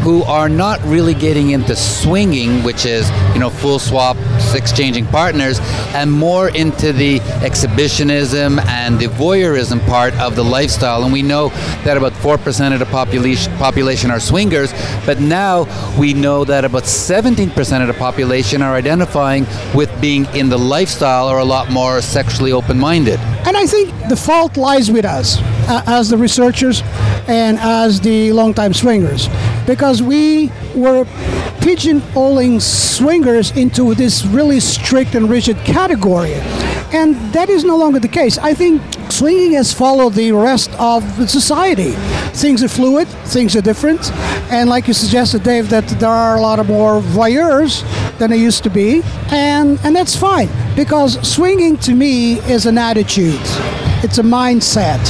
[0.00, 4.16] who are not really getting into swinging, which is, you know, full swap,
[4.54, 5.58] exchanging partners,
[5.94, 11.04] and more into the exhibitionism and the voyeurism part of the lifestyle.
[11.04, 11.48] And we know
[11.84, 14.72] that about 4% of the population, population are swingers,
[15.04, 15.66] but now
[15.98, 21.28] we know that about 17% of the population are identifying with being in the lifestyle
[21.28, 23.20] or a lot more sexually open minded.
[23.46, 25.38] And I think the fault lies with us
[25.86, 26.82] as the researchers
[27.28, 29.28] and as the longtime swingers
[29.66, 31.04] because we were
[31.60, 36.34] pigeonholing swingers into this really strict and rigid category.
[36.92, 38.36] And that is no longer the case.
[38.38, 41.92] I think swinging has followed the rest of society.
[42.32, 44.10] Things are fluid, things are different,
[44.50, 47.84] and like you suggested, Dave, that there are a lot of more voyeurs
[48.18, 52.78] than there used to be, and and that's fine because swinging to me is an
[52.78, 53.40] attitude,
[54.02, 55.00] it's a mindset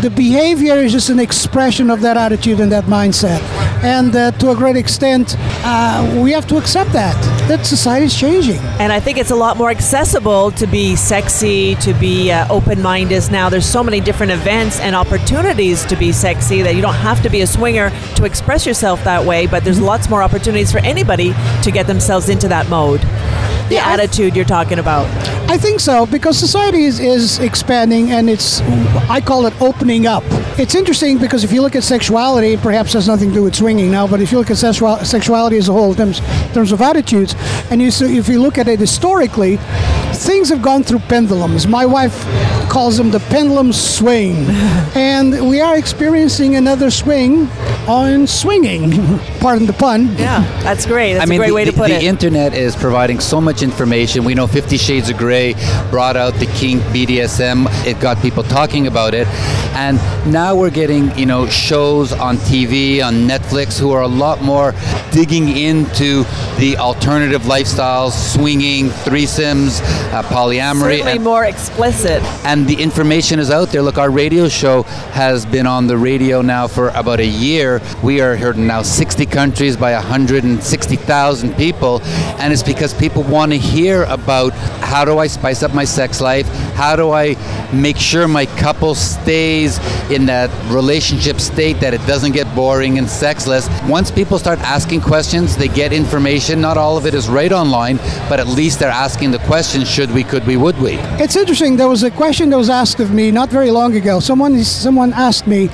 [0.00, 3.40] the behavior is just an expression of that attitude and that mindset.
[3.82, 7.16] And uh, to a great extent, uh, we have to accept that.
[7.48, 8.58] That society is changing.
[8.80, 12.80] And I think it's a lot more accessible to be sexy, to be uh, open
[12.80, 13.48] minded now.
[13.48, 17.28] There's so many different events and opportunities to be sexy that you don't have to
[17.28, 21.34] be a swinger to express yourself that way, but there's lots more opportunities for anybody
[21.62, 23.00] to get themselves into that mode
[23.72, 25.06] the yeah, attitude you're talking about.
[25.50, 28.60] I think so because society is, is expanding and it's
[29.08, 30.22] I call it opening up.
[30.58, 33.90] It's interesting because if you look at sexuality, perhaps has nothing to do with swinging
[33.90, 36.82] now, but if you look at sexuality as a whole in terms, in terms of
[36.82, 37.34] attitudes,
[37.70, 39.56] and you if you look at it historically,
[40.22, 41.66] things have gone through pendulums.
[41.66, 42.16] My wife
[42.70, 44.34] calls them the pendulum swing,
[44.94, 47.48] and we are experiencing another swing
[47.88, 49.18] on swinging.
[49.40, 50.06] Pardon the pun.
[50.16, 51.14] Yeah, that's great.
[51.14, 52.00] That's I mean, a great the, way to the- put the it.
[52.00, 54.24] The internet is providing so much information.
[54.24, 55.54] We know Fifty Shades of Grey
[55.90, 57.66] brought out the kink BDSM.
[57.86, 59.26] It got people talking about it,
[59.74, 59.96] and
[60.32, 64.72] now we're getting you know shows on TV on Netflix who are a lot more
[65.10, 66.24] digging into
[66.58, 69.80] the alternative lifestyles, swinging, threesomes,
[70.12, 72.22] uh, polyamory, Certainly and, more explicit.
[72.44, 73.82] and the information is out there.
[73.82, 77.80] Look, our radio show has been on the radio now for about a year.
[78.02, 82.00] We are heard in now 60 countries by 160,000 people,
[82.38, 86.20] and it's because people want to hear about how do I spice up my sex
[86.20, 86.46] life?
[86.74, 87.36] How do I
[87.72, 89.78] make sure my couple stays
[90.10, 93.68] in that relationship state that it doesn't get boring and sexless?
[93.88, 96.60] Once people start asking questions, they get information.
[96.60, 97.96] Not all of it is right online,
[98.28, 100.24] but at least they're asking the question: Should we?
[100.24, 100.56] Could we?
[100.56, 100.94] Would we?
[101.22, 101.76] It's interesting.
[101.76, 104.20] There was a question that was asked of me not very long ago.
[104.20, 105.68] Someone someone asked me,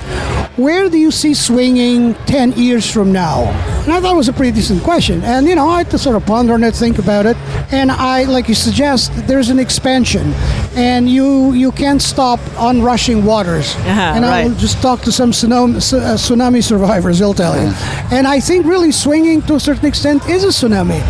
[0.59, 3.39] "Where do you see swinging ten years from now?"
[3.85, 5.23] And I thought it was a pretty decent question.
[5.23, 7.37] And you know, I had to sort of ponder on it, think about it.
[7.71, 10.35] And I, like you suggest, there's an expansion,
[10.77, 13.75] and you you can't stop on rushing waters.
[13.77, 17.19] Uh-huh, and I'll just talk to some tsunami, uh, tsunami survivors.
[17.19, 17.73] They'll tell you.
[18.11, 21.01] And I think really swinging to a certain extent is a tsunami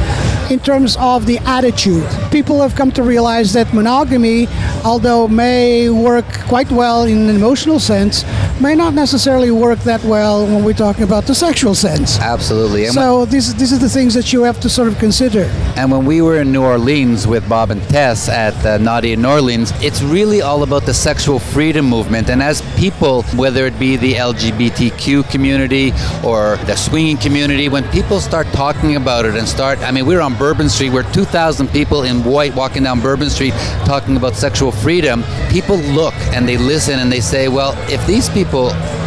[0.51, 2.07] in terms of the attitude.
[2.31, 4.49] People have come to realize that monogamy,
[4.85, 8.25] although may work quite well in an emotional sense,
[8.61, 12.19] may not necessarily work that well when we're talking about the sexual sense.
[12.19, 12.87] Absolutely.
[12.87, 15.45] And So these these are the things that you have to sort of consider.
[15.77, 19.23] And when we were in New Orleans with Bob and Tess at uh, Naughty in
[19.23, 22.31] New Orleans, it's really all about the sexual freedom movement.
[22.31, 25.93] And as people, whether it be the LGBTQ community
[26.25, 30.15] or the swinging community, when people start talking about it and start, I mean, we
[30.15, 33.53] were on Bourbon Street, we're 2,000 people in white walking down Bourbon Street
[33.85, 35.23] talking about sexual freedom.
[35.49, 38.48] People look and they listen and they say, well, if these people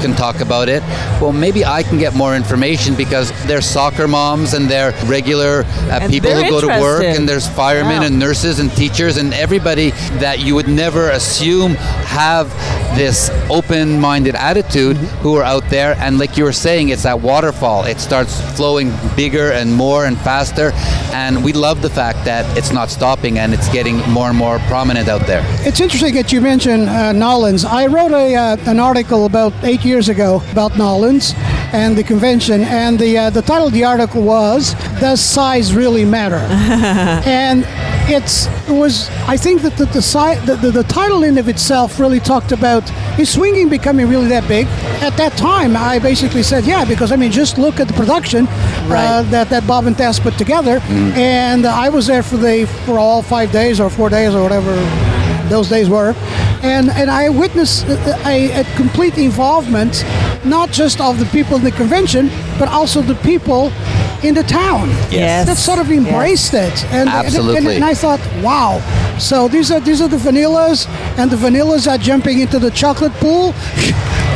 [0.01, 0.82] can talk about it,
[1.21, 5.99] well, maybe I can get more information because they're soccer moms and they're regular uh,
[6.01, 8.08] And people they're who go to work and there's firemen Yeah.
[8.08, 11.75] and nurses and teachers and everybody that you would never assume
[12.06, 12.47] have
[12.97, 15.21] this open-minded attitude Mm-hmm.
[15.23, 18.91] who are out there and like you were saying it's that waterfall it starts flowing
[19.15, 20.71] bigger and more and faster
[21.13, 24.60] and we love the fact that it's not stopping and it's getting more and more
[24.67, 27.63] prominent out there It's interesting that you mentioned uh, Nolans.
[27.65, 31.34] I wrote a, uh, an article about eight years ago about Nolans
[31.74, 36.04] and the convention, and the uh, the title of the article was "Does Size Really
[36.04, 36.36] Matter?"
[37.46, 37.63] and
[38.15, 40.02] it's it was I think that the the,
[40.46, 42.84] the the the title in of itself really talked about
[43.17, 44.67] is swinging becoming really that big.
[45.02, 48.48] At that time, I basically said, yeah, because I mean, just look at the production
[48.50, 50.80] uh, that that Bob and Tess put together,
[51.15, 54.74] and I was there for the for all five days or four days or whatever
[55.50, 56.13] those days were,
[56.63, 60.04] and and I witnessed uh, uh, a, a complete involvement,
[60.45, 63.71] not just of the people in the convention, but also the people
[64.24, 64.89] in the town.
[65.10, 65.47] Yes.
[65.47, 67.76] that sort of embraced it, and, and- Absolutely.
[67.76, 68.80] and, I thought, wow.
[69.19, 73.13] So these are these are the vanillas, and the vanillas are jumping into the chocolate
[73.13, 73.54] pool.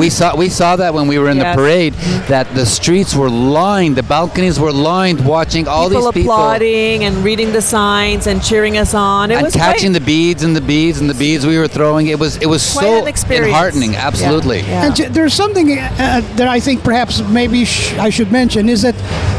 [0.00, 1.54] we saw we saw that when we were in Yes.
[1.56, 1.94] the parade
[2.28, 7.04] that the streets were lined the balconies were lined watching all people these people applauding
[7.04, 9.30] and reading the signs and cheering us on.
[9.30, 10.00] It and was catching great.
[10.00, 12.62] the beads and the beads and the beads we were throwing it was it was
[12.62, 13.56] so an experience.
[13.56, 14.86] enheartening absolutely Yeah.
[14.86, 18.82] And j- there's something uh, that I think perhaps maybe sh- I should mention is
[18.82, 18.94] that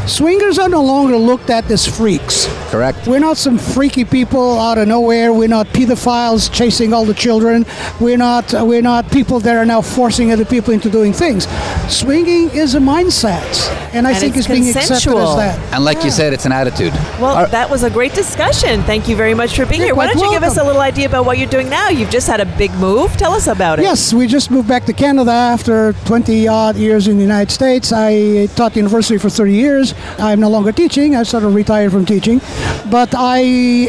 [0.08, 2.46] swingers are no longer looked at as freaks.
[2.70, 5.32] correct We're not some freaky people out of nowhere.
[5.32, 7.64] We're not pedophiles chasing all the children.
[8.00, 8.54] We're not.
[8.54, 11.48] uh, We're not people that are now forcing other people into doing things.
[11.88, 13.42] Swinging is a mindset,
[13.94, 15.58] and I And think it's it's being accepted as that.
[15.74, 18.82] and like you said it's an attitude Well, Our- that was a great discussion.
[18.84, 19.94] Thank you very much for being here.
[19.94, 21.88] Why don't you give us a little idea about what you're doing now?
[21.88, 23.16] You've just had a big move.
[23.16, 23.82] Tell us about it.
[23.82, 27.92] Yes, we just moved back to Canada after 20 odd years in the United States.
[27.92, 29.94] I taught university for 30 years.
[30.18, 31.16] I'm no longer teaching.
[31.16, 32.40] I sort of retired from teaching.
[32.90, 33.40] But I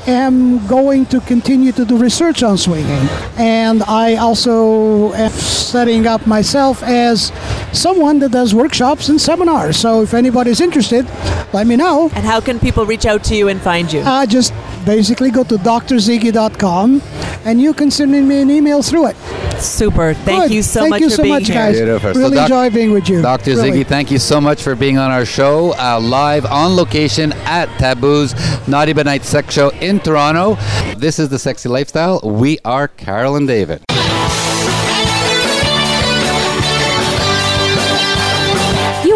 [0.07, 3.07] am going to continue to do research on swinging.
[3.37, 7.31] And I also am setting up myself as
[7.71, 9.77] someone that does workshops and seminars.
[9.77, 11.05] So if anybody's interested,
[11.53, 12.09] let me know.
[12.15, 14.01] And how can people reach out to you and find you?
[14.01, 14.53] Uh, just
[14.85, 17.01] basically go to drziggy.com
[17.45, 19.15] and you can send me an email through it.
[19.59, 20.13] Super.
[20.13, 20.51] Thank Good.
[20.51, 21.55] you so Thank much you for so being much, here.
[21.55, 21.75] guys.
[21.77, 22.13] Beautiful.
[22.13, 23.21] So Really doc- enjoy being with you.
[23.21, 23.51] Dr.
[23.51, 23.71] Really.
[23.71, 27.67] Ziggy, thank you so much for being on our show, uh, live on location at
[27.79, 28.33] Taboo's
[28.67, 30.55] Naughty But Nice Sex Show in Toronto.
[30.97, 32.19] This is The Sexy Lifestyle.
[32.23, 33.83] We are Carol and David.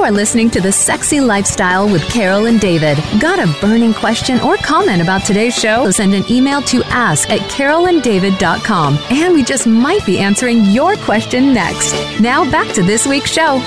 [0.08, 2.98] Are listening to The Sexy Lifestyle with Carol and David.
[3.20, 5.92] Got a burning question or comment about today's show?
[5.92, 11.54] Send an email to ask at carolanddavid.com and we just might be answering your question
[11.54, 11.92] next.
[12.22, 13.58] Now back to this week's show.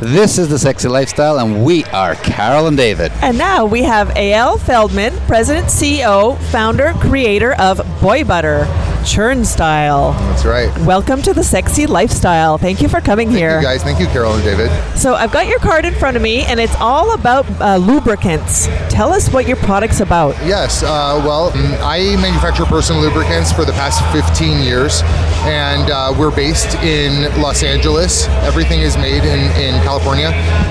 [0.00, 3.12] This is the Sexy Lifestyle, and we are Carol and David.
[3.20, 4.56] And now we have A.L.
[4.58, 8.66] Feldman, President, CEO, founder, creator of Boy Butter,
[9.04, 10.12] Churn Style.
[10.12, 10.70] That's right.
[10.86, 12.58] Welcome to the Sexy Lifestyle.
[12.58, 13.56] Thank you for coming Thank here.
[13.58, 13.82] you guys.
[13.82, 14.70] Thank you, Carol and David.
[14.96, 18.66] So I've got your card in front of me, and it's all about uh, lubricants.
[18.88, 20.34] Tell us what your product's about.
[20.46, 20.82] Yes.
[20.82, 25.02] Uh, well, mm, I manufacture personal lubricants for the past 15 years,
[25.44, 28.28] and uh, we're based in Los Angeles.
[28.44, 30.28] Everything is made in, in California,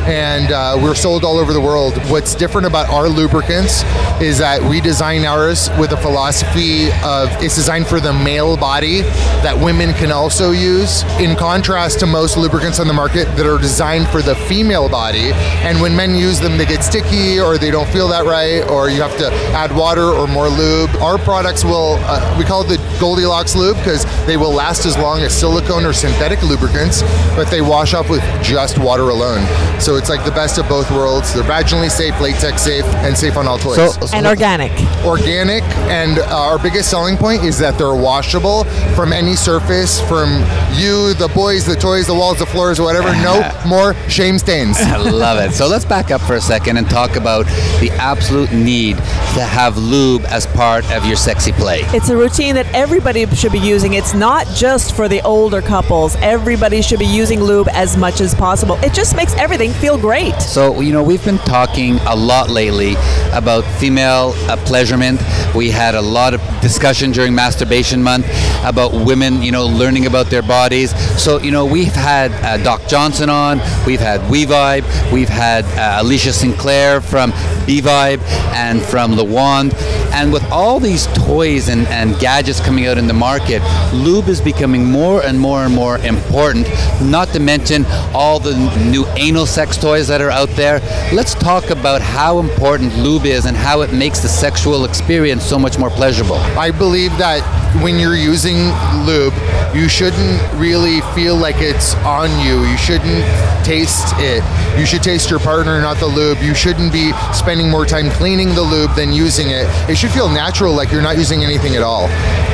[0.08, 1.98] and uh, we're sold all over the world.
[2.10, 3.84] What's different about our lubricants
[4.22, 9.02] is that we design ours with a philosophy of it's designed for the male body
[9.42, 13.58] that women can also use, in contrast to most lubricants on the market that are
[13.58, 15.32] designed for the female body.
[15.66, 18.90] And when men use them, they get sticky or they don't feel that right, or
[18.90, 20.90] you have to add water or more lube.
[21.02, 24.98] Our products will, uh, we call it the Goldilocks lube because they will last as
[24.98, 27.02] long as silicone or synthetic lubricants,
[27.36, 29.46] but they wash off with just water alone.
[29.80, 31.34] So it's like the best of both worlds.
[31.34, 33.78] They're vaginally safe, latex safe, and safe on all toys.
[33.78, 34.72] So, so And organic.
[35.04, 40.42] organic, and uh, our biggest selling point is that they're washable from any surface, from
[40.74, 43.14] you, the boys, the toys, the walls, the floors, whatever.
[43.24, 44.78] No more shame stains.
[44.82, 45.54] I love it.
[45.56, 47.46] So let's back up for a second and talk about
[47.80, 51.84] the absolute need to have lube as part of your sexy play.
[51.94, 53.94] It's a routine that everybody should be using.
[53.94, 56.18] It's not just for the older couples.
[56.18, 58.76] Everybody should be using lube as much as possible.
[58.84, 60.36] It just makes everything feel great.
[60.42, 62.96] So, you know, we've been talking a lot lately
[63.32, 65.22] about female uh, pleasurement.
[65.56, 68.28] We had a lot of discussion during Masturbation Month
[68.64, 70.92] about women, you know, learning about their bodies.
[71.22, 75.66] So, you know, we've had uh, Doc Johnson on, we've had We WeVibe, we've had
[75.78, 77.32] uh, Alicia Sinclair from
[77.66, 78.22] B-Vibe
[78.54, 79.74] and from Le Wand.
[80.14, 83.62] And with all these toys and, and gadgets coming out in the market,
[83.94, 86.68] lube is becoming more and more and more important,
[87.02, 88.56] not to mention all the
[88.90, 90.80] new anal sex toys that are out there.
[91.14, 95.58] Let's talk about how important lube is and how it makes the sexual experience so
[95.58, 96.36] much more pleasurable.
[96.36, 97.42] I believe that
[97.82, 98.58] when you're using
[99.06, 99.34] lube,
[99.74, 102.64] you shouldn't really feel like it's on you.
[102.64, 103.24] You shouldn't
[103.66, 104.44] taste it.
[104.80, 106.40] You should taste your partner, not the lube.
[106.42, 109.68] You shouldn't be spending more time cleaning the lube than using it.
[109.90, 112.08] It should feel natural, like you're not using anything at all.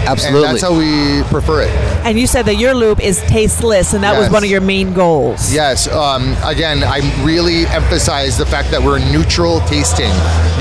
[0.07, 0.47] Absolutely.
[0.47, 1.69] And that's how we prefer it.
[2.05, 4.93] And you said that your lube is tasteless, and that was one of your main
[4.93, 5.53] goals.
[5.53, 5.87] Yes.
[5.89, 10.11] Um, again, I really emphasize the fact that we're neutral tasting.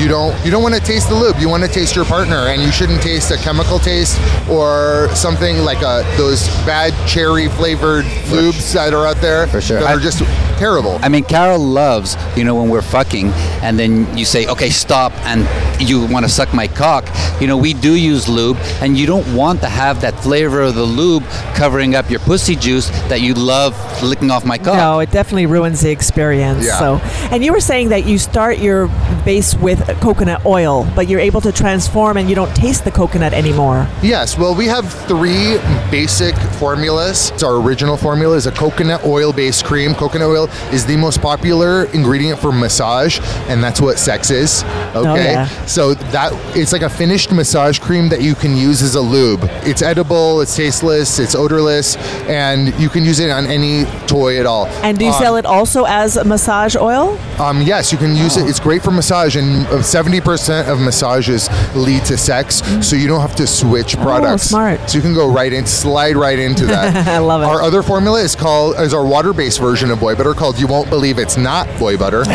[0.00, 1.36] You don't you don't want to taste the lube.
[1.38, 4.18] You want to taste your partner, and you shouldn't taste a chemical taste
[4.50, 4.65] or
[5.14, 9.80] something like a, those bad cherry flavored lubes that are out there For sure.
[9.80, 10.18] that I- are just
[10.58, 10.98] terrible.
[11.02, 13.28] I mean, Carol loves, you know, when we're fucking
[13.62, 15.46] and then you say, okay, stop, and
[15.80, 17.04] you want to suck my cock.
[17.40, 20.74] You know, we do use lube, and you don't want to have that flavor of
[20.74, 21.24] the lube
[21.54, 24.76] covering up your pussy juice that you love licking off my cock.
[24.76, 26.64] No, it definitely ruins the experience.
[26.64, 26.78] Yeah.
[26.78, 26.96] So,
[27.30, 28.88] and you were saying that you start your
[29.24, 33.32] base with coconut oil, but you're able to transform and you don't taste the coconut
[33.34, 33.86] anymore.
[34.02, 35.56] Yes, well, we have three
[35.90, 37.30] basic formulas.
[37.30, 39.94] It's our original formula is a coconut oil based cream.
[39.94, 44.62] Coconut oil is the most popular ingredient for massage, and that's what sex is.
[44.94, 45.46] Okay, yeah.
[45.66, 49.40] so that it's like a finished massage cream that you can use as a lube.
[49.64, 51.96] It's edible, it's tasteless, it's odorless,
[52.28, 54.66] and you can use it on any toy at all.
[54.82, 57.18] And do you Um, sell it also as a massage oil?
[57.38, 58.48] um, yes, you can use it.
[58.48, 63.06] It's great for massage, and uh, seventy percent of massages lead to sex, so you
[63.08, 64.32] don't have to switch products.
[64.32, 64.88] Oh, smart.
[64.90, 67.06] So you can go right in, slide right into that.
[67.08, 67.46] I love it.
[67.46, 70.90] Our other formula is called is our water-based version of boy butter called "You Won't
[70.90, 72.24] Believe It's Not Boy Butter."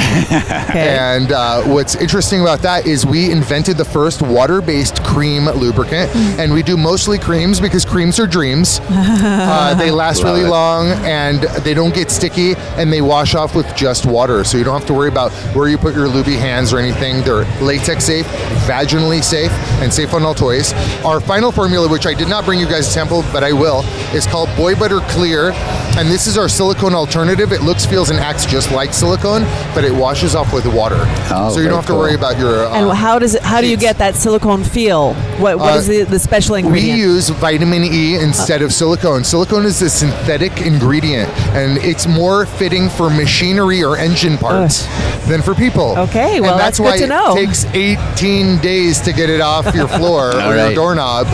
[0.72, 0.88] Okay.
[0.98, 6.10] And uh, what's interesting about that is we invented the first water-based cream lubricant,
[6.40, 8.80] and we do mostly creams because creams are dreams.
[8.90, 10.50] uh, they last Love really it.
[10.50, 14.64] long, and they don't get sticky, and they wash off with just water, so you
[14.64, 17.22] don't have to worry about where you put your lubey hands or anything.
[17.24, 18.26] They're latex safe,
[18.66, 20.74] vaginally safe, and safe on all toys.
[21.04, 23.82] Our final formula, which I did not bring you guys a sample, but I will,
[24.16, 25.52] is called Boy Butter Clear,
[25.98, 27.52] and this is our silicone alternative.
[27.52, 29.44] It looks, feels, and acts just like silicone,
[29.76, 30.98] but it washes off with water,
[31.30, 32.00] Oh, so you don't have to cool.
[32.00, 32.66] worry about your.
[32.66, 33.42] Uh, and how does it?
[33.44, 35.14] How do you get that silicone feel?
[35.40, 36.98] What What Uh, is the, the special ingredient?
[36.98, 39.24] We use vitamin E instead of silicone.
[39.24, 44.86] Silicone is a synthetic ingredient, and it's more fitting for machinery or engine parts.
[44.88, 45.98] animals than for people.
[46.00, 47.38] Okay, And well, that's, that's good why to know.
[47.38, 47.66] it takes
[48.16, 50.76] 18 days to get it off your floor or your right.
[50.76, 51.28] doorknob.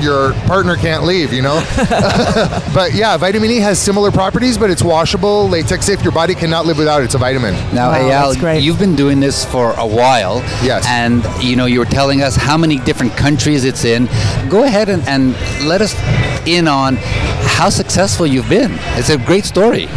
[0.00, 1.64] Your, your partner can't leave, you know?
[2.74, 6.02] but yeah, vitamin E has similar properties, but it's washable, latex safe.
[6.02, 7.06] Your body cannot live without it.
[7.06, 7.54] It's a vitamin.
[7.74, 10.38] Now, Wow, that's you've been doing this for a while.
[10.62, 10.84] Yes.
[10.86, 14.06] And, you know, you were telling us how many different countries it's in.
[14.48, 15.32] Go ahead and, and
[15.66, 15.94] let us
[16.46, 16.96] in on
[17.46, 18.72] how successful you've been.
[18.98, 19.88] It's a great story.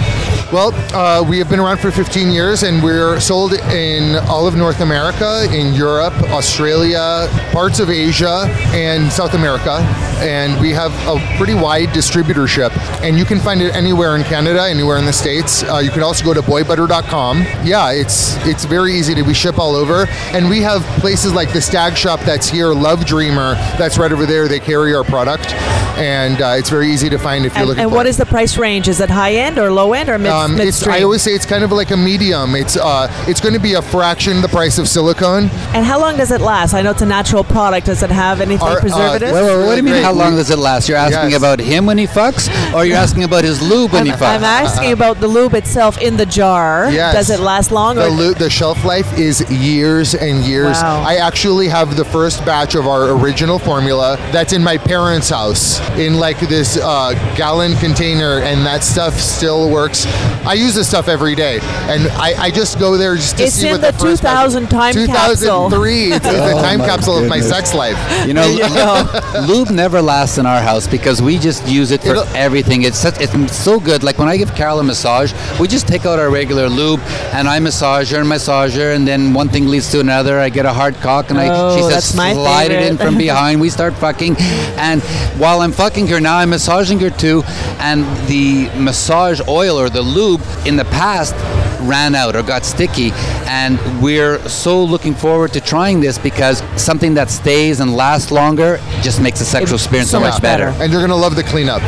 [0.50, 4.56] Well, uh, we have been around for 15 years, and we're sold in all of
[4.56, 9.80] North America, in Europe, Australia, parts of Asia, and South America.
[10.18, 12.72] And we have a pretty wide distributorship,
[13.04, 15.64] and you can find it anywhere in Canada, anywhere in the states.
[15.64, 17.42] Uh, you can also go to boybutter.com.
[17.64, 19.22] Yeah, it's it's very easy to.
[19.22, 23.06] We ship all over, and we have places like the Stag Shop that's here, Love
[23.06, 24.48] Dreamer that's right over there.
[24.48, 25.54] They carry our product,
[25.98, 27.84] and uh, it's very easy to find if you're And, looking.
[27.84, 28.10] and for what it.
[28.10, 28.88] is the price range?
[28.88, 30.86] Is it high end or low end or mid, Um, it's.
[30.88, 32.56] I always say it's kind of like a medium.
[32.56, 35.44] It's uh, it's going to be a fraction the price of silicone.
[35.76, 36.74] and how long does it last?
[36.74, 37.86] I know it's a natural product.
[37.88, 39.32] Does it have anything Our, uh, preservative?
[39.32, 40.06] well, Wait, wait, what do you mean?
[40.14, 40.18] Great.
[40.24, 40.88] How long does it last?
[40.88, 41.38] You're asking Yes.
[41.40, 44.36] about him when he fucks, or you're asking about his lube when I'm, he fucks?
[44.38, 46.90] I'm asking about the lube itself in the jar.
[46.92, 47.14] Yes.
[47.14, 47.96] Does it last long?
[47.98, 50.78] The, or lu- the shelf life is years and years.
[50.82, 51.04] Wow.
[51.06, 55.80] I actually have the first batch of our original formula that's in my parents' house
[55.98, 60.06] in like this uh, gallon container, and that stuff still works.
[60.46, 61.60] I use this stuff every day,
[61.92, 64.46] and I, I just go there just to It's see what the the, first batch-
[64.54, 65.70] 2000 time capsule.
[65.70, 66.04] 2003.
[66.14, 67.98] It's, it's the Oh, time my capsule of my sex life.
[68.28, 68.48] You know,
[69.48, 72.84] lube never lasts in our house because we just use it for It'll- everything.
[72.84, 74.04] It's such, it's so good.
[74.04, 77.00] Like when I give Carol a massage, we just take out our regular lube
[77.34, 80.40] and I massage her and massage her, and then one thing leads to another.
[80.40, 81.46] I get a hard cock and I
[81.76, 83.60] she Oh, says slide it in from behind.
[83.62, 84.36] We start fucking,
[84.78, 85.02] and
[85.40, 87.44] while I'm fucking her now, I'm massaging her too,
[87.80, 91.36] and the massage oil or the lube in the past
[91.82, 93.12] ran out or got sticky
[93.48, 98.78] and we're so looking forward to trying this because something that stays and lasts longer
[99.02, 100.66] just makes the sexual It's experience so so much much better.
[100.72, 100.84] better.
[100.84, 101.82] And you're gonna love the cleanup.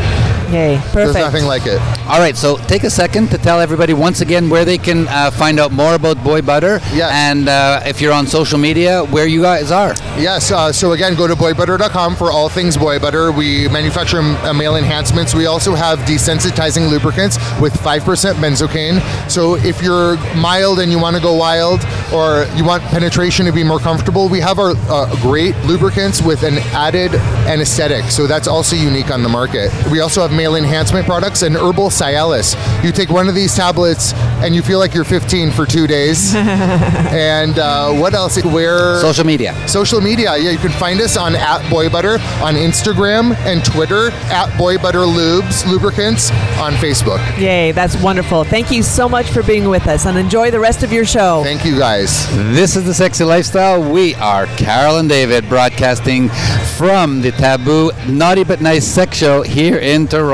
[0.51, 1.19] Yay, There's perfect.
[1.19, 1.79] nothing like it.
[2.07, 5.29] All right, so take a second to tell everybody once again where they can uh,
[5.31, 6.79] find out more about Boy Butter.
[6.93, 7.11] Yes.
[7.13, 9.93] And uh, if you're on social media, where you guys are.
[10.17, 13.31] Yes, uh, so again, go to boybutter.com for all things boy butter.
[13.31, 15.33] We manufacture uh, male enhancements.
[15.35, 18.99] We also have desensitizing lubricants with 5% benzocaine.
[19.29, 21.81] So if you're mild and you want to go wild
[22.13, 26.43] or you want penetration to be more comfortable, we have our uh, great lubricants with
[26.43, 27.13] an added
[27.47, 28.05] anesthetic.
[28.05, 29.71] So that's also unique on the market.
[29.91, 32.55] We also have male enhancement products and herbal Cialis.
[32.81, 36.33] You take one of these tablets and you feel like you're 15 for two days.
[36.35, 38.41] and uh, what else?
[38.41, 39.53] Where Social media.
[39.67, 40.37] social media.
[40.37, 44.77] Yeah, you can find us on at Boy Butter on Instagram and Twitter at Boy
[44.77, 47.19] Butter Lubes Lubricants on Facebook.
[47.37, 48.45] Yay, that's wonderful.
[48.45, 51.43] Thank you so much for being with us and enjoy the rest of your show.
[51.43, 52.25] Thank you guys.
[52.55, 53.91] This is the Sexy Lifestyle.
[53.91, 56.29] We are Carol and David broadcasting
[56.77, 60.28] from the Taboo Naughty But Nice Sex Show here in Toronto.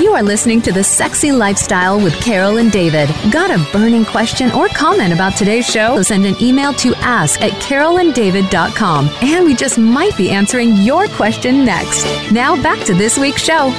[0.00, 3.08] You are listening to The Sexy Lifestyle with Carol and David.
[3.30, 6.02] Got a burning question or comment about today's show?
[6.02, 11.64] Send an email to ask at carolanddavid.com and we just might be answering your question
[11.64, 12.04] next.
[12.32, 13.70] Now back to this week's show.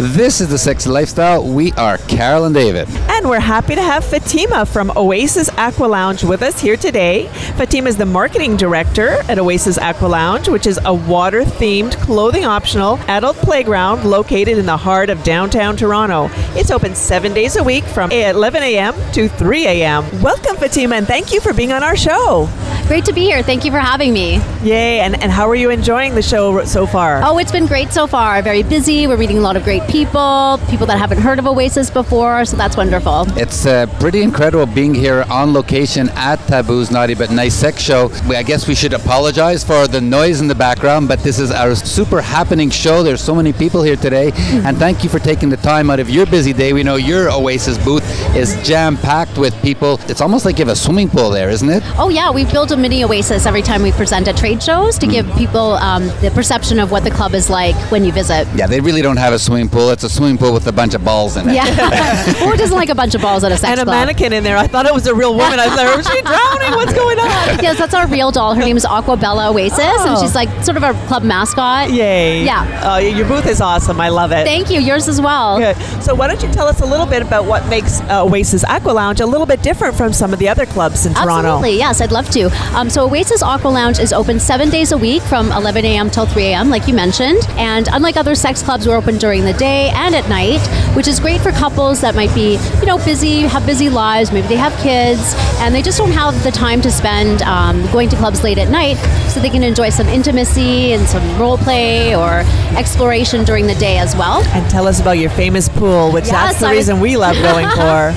[0.00, 1.42] This is the Sexy Lifestyle.
[1.42, 2.88] We are Carol and David.
[3.08, 7.26] And we're happy to have Fatima from Oasis Aqua Lounge with us here today.
[7.56, 12.44] Fatima is the marketing director at Oasis Aqua Lounge, which is a water themed, clothing
[12.44, 16.28] optional adult playground located in the heart of downtown Toronto.
[16.56, 18.94] It's open seven days a week from 11 a.m.
[19.14, 20.22] to 3 a.m.
[20.22, 22.48] Welcome, Fatima, and thank you for being on our show.
[22.86, 23.42] Great to be here.
[23.42, 24.36] Thank you for having me.
[24.62, 27.20] Yay, and, and how are you enjoying the show so far?
[27.24, 28.40] Oh, it's been great so far.
[28.42, 29.06] Very busy.
[29.06, 32.56] We're meeting a lot of great people, people that haven't heard of Oasis before, so
[32.56, 33.24] that's wonderful.
[33.38, 38.10] It's uh, pretty incredible being here on location at Taboo's Naughty But Nice Sex Show.
[38.28, 41.50] We, I guess we should apologize for the noise in the background, but this is
[41.50, 43.02] our super happening show.
[43.02, 44.30] There's so many people here today,
[44.64, 46.72] and thank you for taking the time out of your busy day.
[46.74, 48.04] We know your Oasis booth
[48.36, 49.98] is jam packed with people.
[50.08, 51.82] It's almost like you have a swimming pool there, isn't it?
[51.96, 55.06] Oh, yeah, we built a mini Oasis every time we present at trade shows to
[55.06, 58.46] give people um, the perception of what the club is like when you visit.
[58.54, 59.77] Yeah, they really don't have a swimming pool.
[59.78, 61.54] Well, it's a swimming pool with a bunch of balls in it.
[61.54, 61.64] Yeah.
[62.44, 63.78] Who doesn't like a bunch of balls at a sex club?
[63.78, 63.94] and a club?
[64.08, 64.56] mannequin in there.
[64.56, 65.60] I thought it was a real woman.
[65.60, 66.72] I was like, is she drowning?
[66.72, 67.28] What's going on?
[67.68, 68.54] Yes, that's our real doll.
[68.54, 70.20] Her name is Aquabella Oasis, and Oh.
[70.20, 71.90] she's like sort of our club mascot.
[71.90, 72.44] Yay.
[72.44, 72.80] Yeah.
[72.84, 74.00] Oh, your booth is awesome.
[74.00, 74.44] I love it.
[74.44, 74.80] Thank you.
[74.80, 75.58] Yours as well.
[75.58, 75.76] Good.
[76.02, 78.90] So why don't you tell us a little bit about what makes uh, Oasis Aqua
[78.90, 81.48] Lounge a little bit different from some of the other clubs in Toronto?
[81.56, 82.44] Absolutely, yes, I'd love to.
[82.76, 86.10] Um, so Oasis Aqua Lounge is open seven days a week from 11 a.m.
[86.10, 87.38] till 3 a.m., like you mentioned.
[87.58, 90.60] And unlike other sex clubs, we're open during the day and at night,
[90.96, 94.48] which is great for couples that might be, you know, busy, have busy lives, maybe
[94.48, 98.16] they have kids, and they just don't have the time to spend um, going to
[98.16, 98.96] clubs late at night,
[99.28, 102.42] so they can enjoy some intimacy and some role play or
[102.76, 104.42] exploration during the day as well.
[104.48, 107.16] And tell us about your famous pool, which Yes, that's the I was- reason we
[107.16, 108.14] love going for.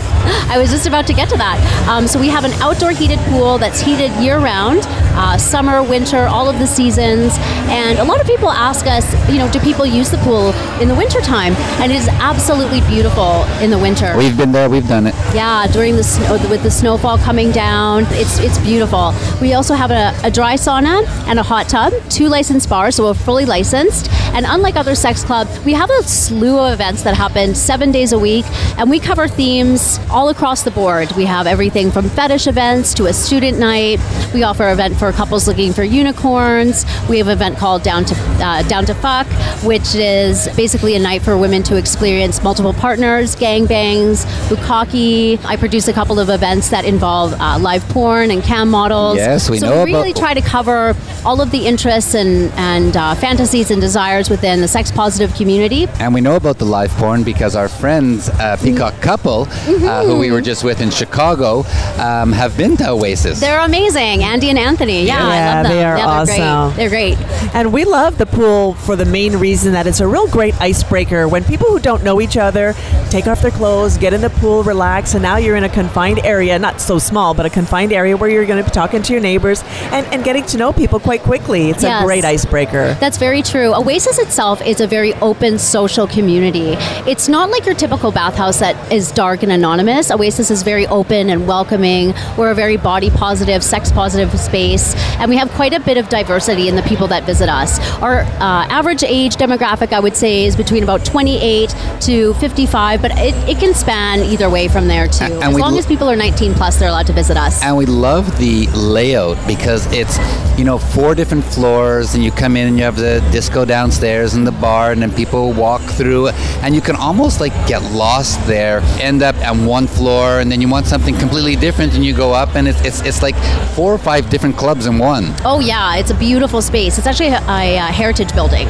[0.54, 1.58] I was just about to get to that.
[1.90, 4.82] Um, so we have an outdoor heated pool that's heated year round,
[5.16, 7.34] uh, summer, winter, all of the seasons.
[7.72, 10.88] And a lot of people ask us, you know, do people use the pool in
[10.88, 11.41] the wintertime?
[11.50, 14.16] And it is absolutely beautiful in the winter.
[14.18, 15.16] We've been there, we've done it.
[15.34, 19.14] Yeah, during the snow, with the snowfall coming down, it's it's beautiful.
[19.42, 23.06] We also have a, a dry sauna and a hot tub, two licensed bars, so
[23.06, 24.10] we're fully licensed.
[24.34, 28.14] And unlike other sex clubs, we have a slew of events that happen seven days
[28.14, 28.46] a week,
[28.78, 31.12] and we cover themes all across the board.
[31.14, 34.00] We have everything from fetish events to a student night.
[34.34, 36.86] We offer an event for couples looking for unicorns.
[37.10, 39.28] We have an event called Down to uh, Down to Fuck,
[39.64, 45.44] which is basically a night for women to experience multiple partners, gangbangs, bukkake.
[45.46, 49.18] I produce a couple of events that involve uh, live porn and cam models.
[49.18, 52.52] Yes, we so know we really about- try to cover all of the interests and
[52.54, 55.88] and uh, fantasies and desires within the sex positive community.
[56.00, 60.18] And we know about the live porn because our friends, uh, Peacock Couple, uh, who
[60.20, 61.60] we were just with in Chicago,
[62.00, 63.40] um, have been to Oasis.
[63.40, 65.06] They're amazing, Andy and Anthony.
[65.06, 65.72] Yeah, I Yeah, love them.
[65.74, 66.76] they are yeah, they're awesome.
[66.76, 66.78] Great.
[66.78, 67.54] They're great.
[67.56, 71.21] And we love the pool for the main reason that it's a real great icebreaker.
[71.28, 72.74] When people who don't know each other
[73.10, 76.20] take off their clothes, get in the pool, relax, and now you're in a confined
[76.26, 79.14] area, not so small, but a confined area where you're going to be talking to
[79.14, 81.70] your neighbors and, and getting to know people quite quickly.
[81.70, 82.02] It's Yes.
[82.02, 82.94] a great icebreaker.
[83.00, 83.74] That's very true.
[83.76, 86.76] Oasis itself is a very open social community.
[87.10, 90.10] It's not like your typical bathhouse that is dark and anonymous.
[90.12, 92.14] Oasis is very open and welcoming.
[92.38, 96.08] We're a very body positive, sex positive space, and we have quite a bit of
[96.10, 97.80] diversity in the people that visit us.
[98.02, 103.12] Our uh, average age demographic, I would say, is between about 28 to 55, but
[103.16, 105.26] it, it can span either way from there too.
[105.26, 107.64] And as long l- as people are 19 plus, they're allowed to visit us.
[107.64, 110.18] And we love the layout because it's,
[110.58, 114.34] you know, four different floors, and you come in and you have the disco downstairs
[114.34, 116.30] and the bar, and then people walk through,
[116.64, 120.62] and you can almost like get lost there, end up on one floor, and then
[120.62, 123.36] you want something completely different, and you go up, and it's it's, it's like
[123.76, 125.34] four or five different clubs in one.
[125.46, 126.98] Oh yeah, it's a beautiful space.
[126.98, 128.68] It's actually a, a, heritage building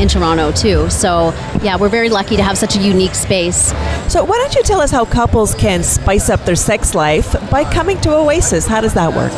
[0.00, 0.90] in Toronto too.
[0.90, 1.32] So
[1.62, 3.72] yeah, we're very lucky to have such a unique space.
[4.08, 7.64] So, why don't you tell us how couples can spice up their sex life by
[7.64, 8.66] coming to Oasis?
[8.66, 9.32] How does that work?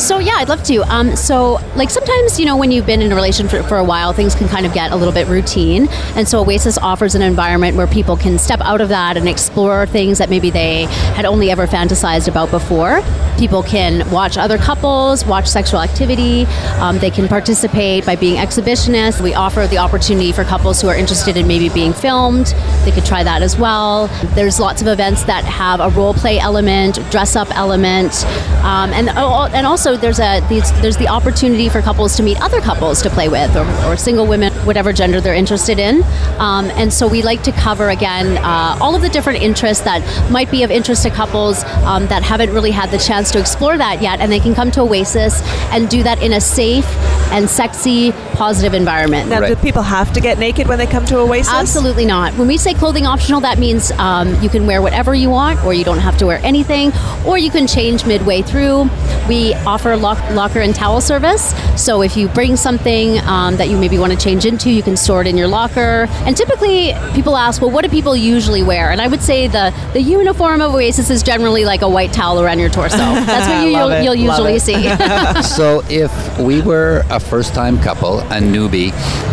[0.00, 0.82] So yeah, I'd love to.
[0.84, 3.84] Um, so like sometimes you know when you've been in a relation for, for a
[3.84, 7.22] while, things can kind of get a little bit routine, and so Oasis offers an
[7.22, 10.84] environment where people can step out of that and explore things that maybe they
[11.14, 13.02] had only ever fantasized about before.
[13.38, 16.44] People can watch other couples, watch sexual activity.
[16.78, 19.22] Um, they can participate by being exhibitionists.
[19.22, 22.54] We offer the opportunity for couples who are interested in maybe being filmed.
[22.84, 24.08] They could try that as well.
[24.34, 28.24] There's lots of events that have a role play element, dress up element,
[28.62, 30.40] um, and and also there's a
[30.82, 34.26] there's the opportunity for couples to meet other couples to play with, or, or single
[34.26, 36.02] women, whatever gender they're interested in.
[36.38, 40.00] Um, and so we like to cover again uh, all of the different interests that
[40.30, 43.76] might be of interest to couples um, that haven't really had the chance to explore
[43.78, 45.40] that yet, and they can come to Oasis
[45.72, 46.86] and do that in a safe
[47.32, 49.28] and sexy, positive environment.
[49.28, 51.48] Now, do people have to get naked when they come to Oasis?
[51.70, 52.34] Absolutely not.
[52.34, 55.72] When we say clothing optional, that means um, you can wear whatever you want, or
[55.72, 56.90] you don't have to wear anything,
[57.24, 58.90] or you can change midway through.
[59.28, 61.54] We offer lock, locker and towel service.
[61.80, 64.96] So if you bring something um, that you maybe want to change into, you can
[64.96, 66.08] store it in your locker.
[66.26, 68.90] And typically, people ask, well, what do people usually wear?
[68.90, 72.40] And I would say the, the uniform of Oasis is generally like a white towel
[72.40, 72.96] around your torso.
[72.96, 74.74] That's what you, Love you'll, you'll usually see.
[75.42, 76.10] so if
[76.40, 78.90] we were a first-time couple, a newbie,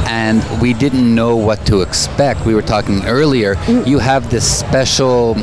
[0.07, 3.55] and we didn't know what to expect, we were talking earlier.
[3.85, 5.35] You have this special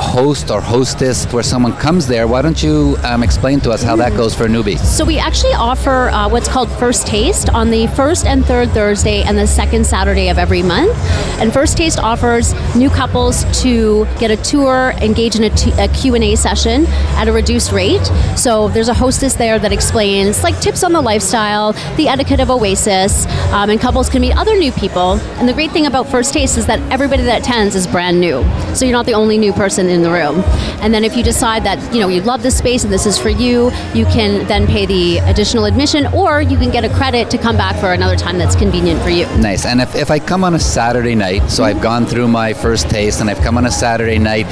[0.00, 2.26] host or hostess where someone comes there.
[2.26, 4.78] Why don't you um, explain to us how that goes for a newbie?
[4.78, 9.22] So we actually offer uh, what's called First Taste on the first and third Thursday
[9.22, 10.96] and the second Saturday of every month.
[11.38, 15.88] And First Taste offers new couples to get a tour, engage in a, t- a
[15.88, 16.86] Q&A session
[17.18, 18.04] at a reduced rate.
[18.36, 22.50] So there's a hostess there that explains like tips on the lifestyle, the etiquette of
[22.50, 25.18] Oasis, um, and couples can meet other new people.
[25.38, 28.44] And the great thing about First Taste is that everybody that attends is brand new.
[28.74, 30.42] So you're not the only new person in the room.
[30.80, 33.18] And then if you decide that, you know, you love this space and this is
[33.18, 37.30] for you, you can then pay the additional admission or you can get a credit
[37.30, 39.26] to come back for another time that's convenient for you.
[39.38, 39.66] Nice.
[39.66, 41.76] And if, if I come on a Saturday night, so mm-hmm.
[41.76, 44.46] I've gone through my first taste and I've come on a Saturday night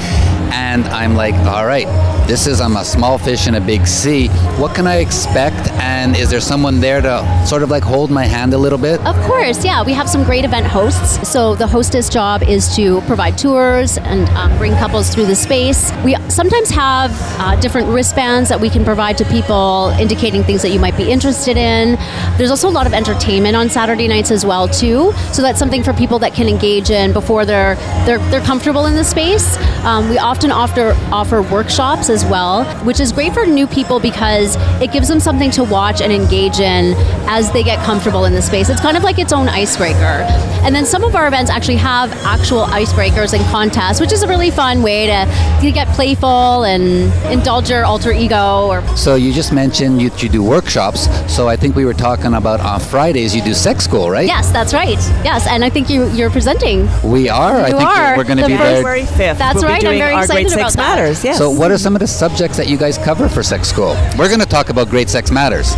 [0.53, 1.87] and I'm like, all right,
[2.27, 4.27] this is I'm a small fish in a big sea.
[4.57, 5.69] What can I expect?
[5.73, 8.99] And is there someone there to sort of like hold my hand a little bit?
[9.05, 9.83] Of course, yeah.
[9.83, 11.27] We have some great event hosts.
[11.27, 15.91] So the hostess job is to provide tours and um, bring couples through the space.
[16.05, 20.69] We sometimes have uh, different wristbands that we can provide to people, indicating things that
[20.69, 21.97] you might be interested in.
[22.37, 25.11] There's also a lot of entertainment on Saturday nights as well too.
[25.33, 28.95] So that's something for people that can engage in before they're they're, they're comfortable in
[28.95, 29.57] the space.
[29.83, 34.55] Um, we often offer offer workshops as well, which is great for new people because
[34.81, 36.93] it gives them something to watch and engage in
[37.27, 38.69] as they get comfortable in the space.
[38.69, 40.25] It's kind of like its own icebreaker.
[40.63, 44.27] And then some of our events actually have actual icebreakers and contests, which is a
[44.27, 45.25] really fun way to,
[45.61, 48.67] to get playful and indulge your alter ego.
[48.67, 51.07] Or So you just mentioned you, you do workshops.
[51.33, 54.27] So I think we were talking about on Fridays you do sex school, right?
[54.27, 54.99] yes, that's right.
[55.23, 56.87] Yes, and I think you you're presenting.
[57.03, 57.55] We are.
[57.61, 58.17] I think are.
[58.17, 58.75] we're going to The be first- there.
[58.75, 59.37] February 5th.
[59.37, 60.95] That's we'll right, Be I'm very our Great excited Sex about that.
[60.99, 61.23] Matters.
[61.23, 61.37] Yes.
[61.37, 63.95] So, what are some of the subjects that you guys cover for Sex School?
[64.17, 65.75] We're going to talk about Great Sex Matters.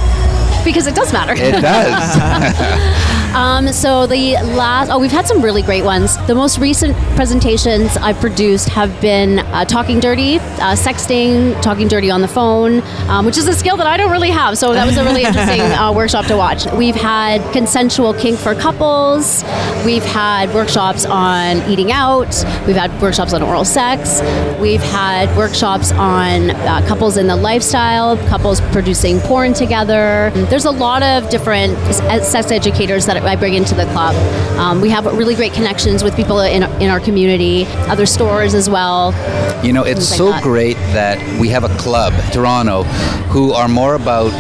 [0.64, 1.34] Because it does matter.
[1.36, 3.20] It does.
[3.34, 6.18] Um, so the last, oh, we've had some really great ones.
[6.28, 12.12] The most recent presentations I've produced have been uh, talking dirty, uh, sexting, talking dirty
[12.12, 14.56] on the phone, um, which is a skill that I don't really have.
[14.60, 16.72] So that was a really interesting uh, workshop to watch.
[16.74, 19.44] We've had consensual kink for couples.
[19.84, 22.30] We've had workshops on eating out.
[22.68, 24.22] We've had workshops on oral sex.
[24.62, 30.32] We've had workshops on uh, couples in the lifestyle, couples producing porn together.
[30.52, 31.76] There's a lot of different
[32.24, 34.16] sex educators that I bring into the club.
[34.58, 38.70] Um, we have really great connections with people in, in our community, other stores as
[38.70, 39.14] well.
[39.64, 40.44] You know, it's like so that.
[40.44, 42.84] great that we have a club, Toronto,
[43.32, 44.32] who are more about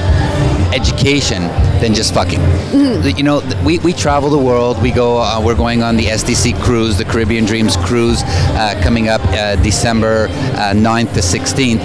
[0.74, 1.44] education
[1.84, 2.40] than just fucking.
[2.40, 3.18] Mm-hmm.
[3.18, 4.82] You know, we, we travel the world.
[4.82, 5.18] We go.
[5.18, 9.58] Uh, we're going on the SDC cruise, the Caribbean Dreams cruise, uh, coming up uh,
[9.58, 11.82] December uh, 9th to 16th.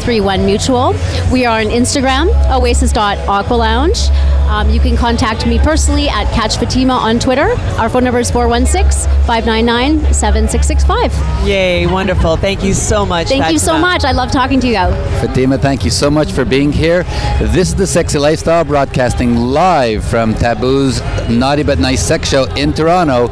[0.00, 0.94] Oasis231 Mutual.
[1.32, 4.10] We are on Instagram, oasis.aqualounge.
[4.48, 7.50] Um, you can contact me personally at Catch Fatima on Twitter.
[7.78, 11.46] Our phone number is 416 599 7665.
[11.46, 12.36] Yay, wonderful.
[12.36, 13.28] Thank you so much.
[13.28, 14.04] Thank you so much.
[14.04, 14.74] I love talking to you.
[15.20, 17.04] Fatima, thank you so much for being here.
[17.40, 22.72] This is the Sexy Lifestyle broadcasting live from Taboo's Naughty But Nice Sex Show in
[22.72, 23.28] Toronto.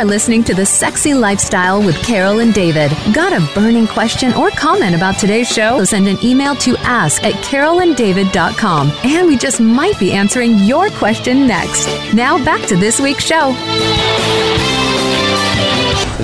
[0.00, 2.90] Are listening to The Sexy Lifestyle with Carol and David.
[3.12, 5.84] Got a burning question or comment about today's show?
[5.84, 11.46] Send an email to ask at carolanddavid.com and we just might be answering your question
[11.46, 11.86] next.
[12.14, 13.54] Now back to this week's show.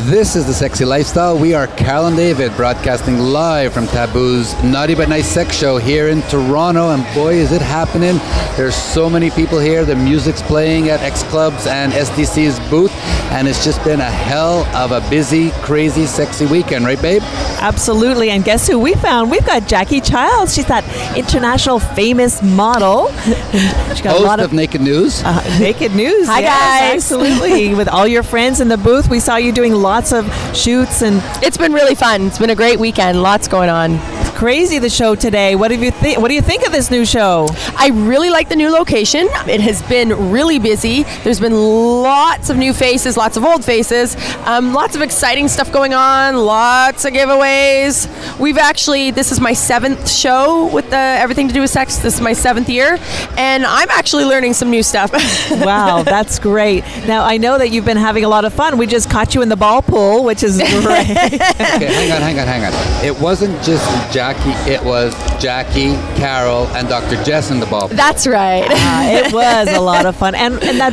[0.07, 1.37] This is the Sexy Lifestyle.
[1.37, 6.09] We are Carol and David broadcasting live from Taboo's Naughty but Nice Sex Show here
[6.09, 6.91] in Toronto.
[6.91, 8.19] And boy, is it happening!
[8.57, 9.85] There's so many people here.
[9.85, 12.93] The music's playing at X Clubs and SDC's booth.
[13.33, 17.23] And it's just been a hell of a busy, crazy, sexy weekend, right, babe?
[17.59, 18.31] Absolutely.
[18.31, 19.31] And guess who we found?
[19.33, 20.55] We've got Jackie Childs.
[20.55, 20.85] She's that
[21.17, 23.11] international famous model.
[23.97, 25.23] She got Host a lot of, Naked News.
[25.25, 26.27] uh, naked news.
[26.27, 26.95] Hi, Yes, guys.
[26.97, 27.75] Absolutely.
[27.75, 31.23] With all your friends in the booth, we saw you doing lots of shoots and
[31.43, 32.27] It's been really fun.
[32.27, 33.23] It's been a great weekend.
[33.23, 34.16] Lots going on.
[34.37, 34.79] Crazy.
[34.79, 35.55] The show today.
[35.57, 36.19] What have you think?
[36.19, 37.49] What do you think of this new show?
[37.75, 39.29] I really like the new location.
[39.49, 41.05] It has been really busy.
[41.25, 44.15] There's been lots of new faces, lots of old faces,
[44.45, 48.07] um, lots of exciting stuff going on, lots of giveaways.
[48.39, 51.97] We've actually, this is my seventh show with the Everything to Do with Sex.
[51.97, 52.99] This is my seventh year,
[53.39, 55.13] and I'm actually learning some new stuff.
[55.67, 56.85] Wow, that's great.
[57.07, 58.79] Now I know that you've been having a lot of fun.
[58.79, 61.11] We just caught you in the ball pool, which is great.
[61.11, 63.05] okay, hang on, hang on, hang on.
[63.05, 63.87] It wasn't just
[64.27, 67.23] Jackie, it was Jackie, Carol, and Dr.
[67.23, 67.87] Jess in the ball.
[67.87, 68.65] That's right.
[68.69, 70.93] Uh, it was a lot of fun, and and that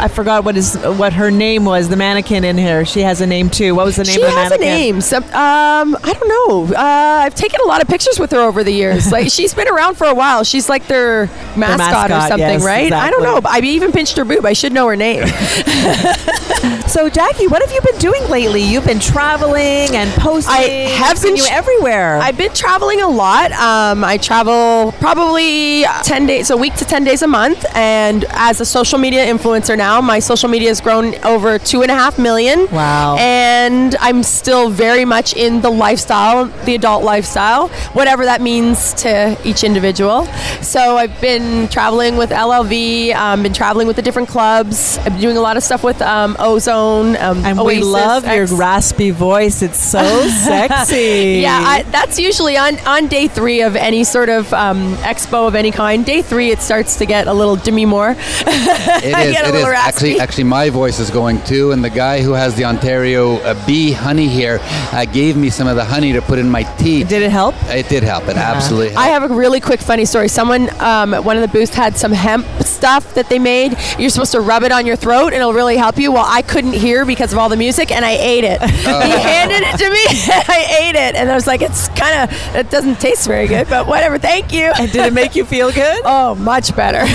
[0.00, 1.88] I forgot what is what her name was.
[1.88, 3.76] The mannequin in here, she has a name too.
[3.76, 5.00] What was the name she of the has a name.
[5.00, 6.74] Some, um, I don't know.
[6.74, 9.12] Uh, I've taken a lot of pictures with her over the years.
[9.12, 10.42] Like she's been around for a while.
[10.42, 11.26] She's like their
[11.56, 12.92] mascot, or mascot, something, yes, right?
[12.92, 13.40] I don't know.
[13.48, 14.44] I even pinched her boob.
[14.44, 15.22] I should know her name.
[16.92, 18.60] So Jackie, what have you been doing lately?
[18.60, 20.52] You've been traveling and posting.
[20.52, 20.60] I
[20.98, 22.18] have seen been you everywhere.
[22.18, 23.52] I've been traveling a lot.
[23.52, 27.64] Um, I travel probably ten days a week to ten days a month.
[27.74, 31.90] And as a social media influencer now, my social media has grown over two and
[31.90, 32.66] a half million.
[32.70, 33.16] Wow.
[33.18, 39.38] And I'm still very much in the lifestyle, the adult lifestyle, whatever that means to
[39.44, 40.24] each individual.
[40.62, 44.96] So I've been traveling with LLV, um, been traveling with the different clubs.
[44.98, 47.16] I've been doing a lot of stuff with um, Ozone.
[47.16, 49.60] Um, and we Oasis, love your raspy voice.
[49.60, 51.40] It's so sexy.
[51.42, 55.54] yeah, I, that's usually on, on day three of any sort of um, expo of
[55.56, 56.06] any kind.
[56.06, 58.16] Day three, it starts to get a little Demi Moore.
[59.02, 59.36] It is.
[59.36, 59.64] It is.
[59.64, 61.72] Actually, actually, my voice is going too.
[61.72, 65.66] And the guy who has the Ontario uh, bee honey here uh, gave me some
[65.66, 67.02] of the honey to put in my tea.
[67.02, 67.54] Did it help?
[67.64, 68.28] It did help.
[68.28, 68.94] It absolutely.
[68.94, 70.28] I have a really quick funny story.
[70.28, 73.76] Someone um, at one of the booths had some hemp stuff that they made.
[73.98, 76.12] You're supposed to rub it on your throat and it'll really help you.
[76.12, 78.60] Well, I couldn't hear because of all the music and I ate it.
[78.62, 81.14] He handed it to me and I ate it.
[81.14, 84.18] And I was like, it's kind of, it doesn't taste very good, but whatever.
[84.18, 84.72] Thank you.
[84.78, 86.00] And did it make you feel good?
[86.14, 87.06] Oh, much better.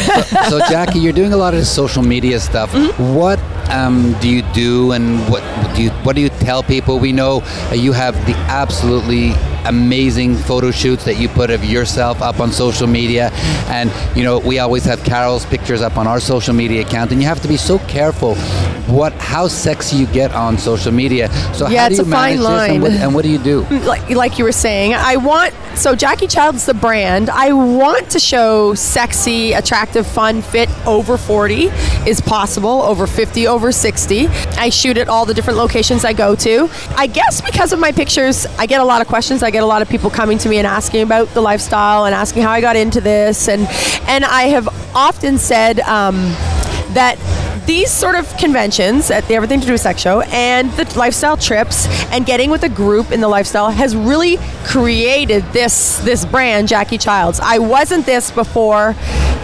[0.49, 2.71] so, Jackie, you're doing a lot of social media stuff.
[2.71, 3.15] Mm-hmm.
[3.15, 3.39] What
[3.69, 5.43] um, do you do, and what
[5.75, 6.99] do you what do you tell people?
[6.99, 7.43] We know
[7.73, 9.33] you have the absolutely
[9.65, 13.29] amazing photo shoots that you put of yourself up on social media,
[13.67, 17.21] and you know we always have Carol's pictures up on our social media account, and
[17.21, 18.35] you have to be so careful
[18.87, 21.27] what how sexy you get on social media.
[21.53, 23.39] So Yeah, how do you a fine manage this, and what, and what do you
[23.39, 23.61] do?
[23.85, 27.29] like like you were saying, I want so Jackie Child's the brand.
[27.29, 31.65] I want to show sexy, attractive, fun, fit over 40
[32.07, 34.27] is possible, over 50, over 60.
[34.57, 36.69] I shoot at all the different locations I go to.
[36.95, 39.43] I guess because of my pictures, I get a lot of questions.
[39.43, 42.13] I get a lot of people coming to me and asking about the lifestyle and
[42.13, 43.67] asking how I got into this and
[44.07, 46.15] and I have often said um,
[46.93, 47.17] that
[47.67, 51.85] these sort of conventions at the Everything to Do Sex show and the lifestyle trips
[52.11, 56.97] and getting with a group in the lifestyle has really created this this brand, Jackie
[56.97, 57.41] Childs.
[57.41, 58.95] I wasn't this before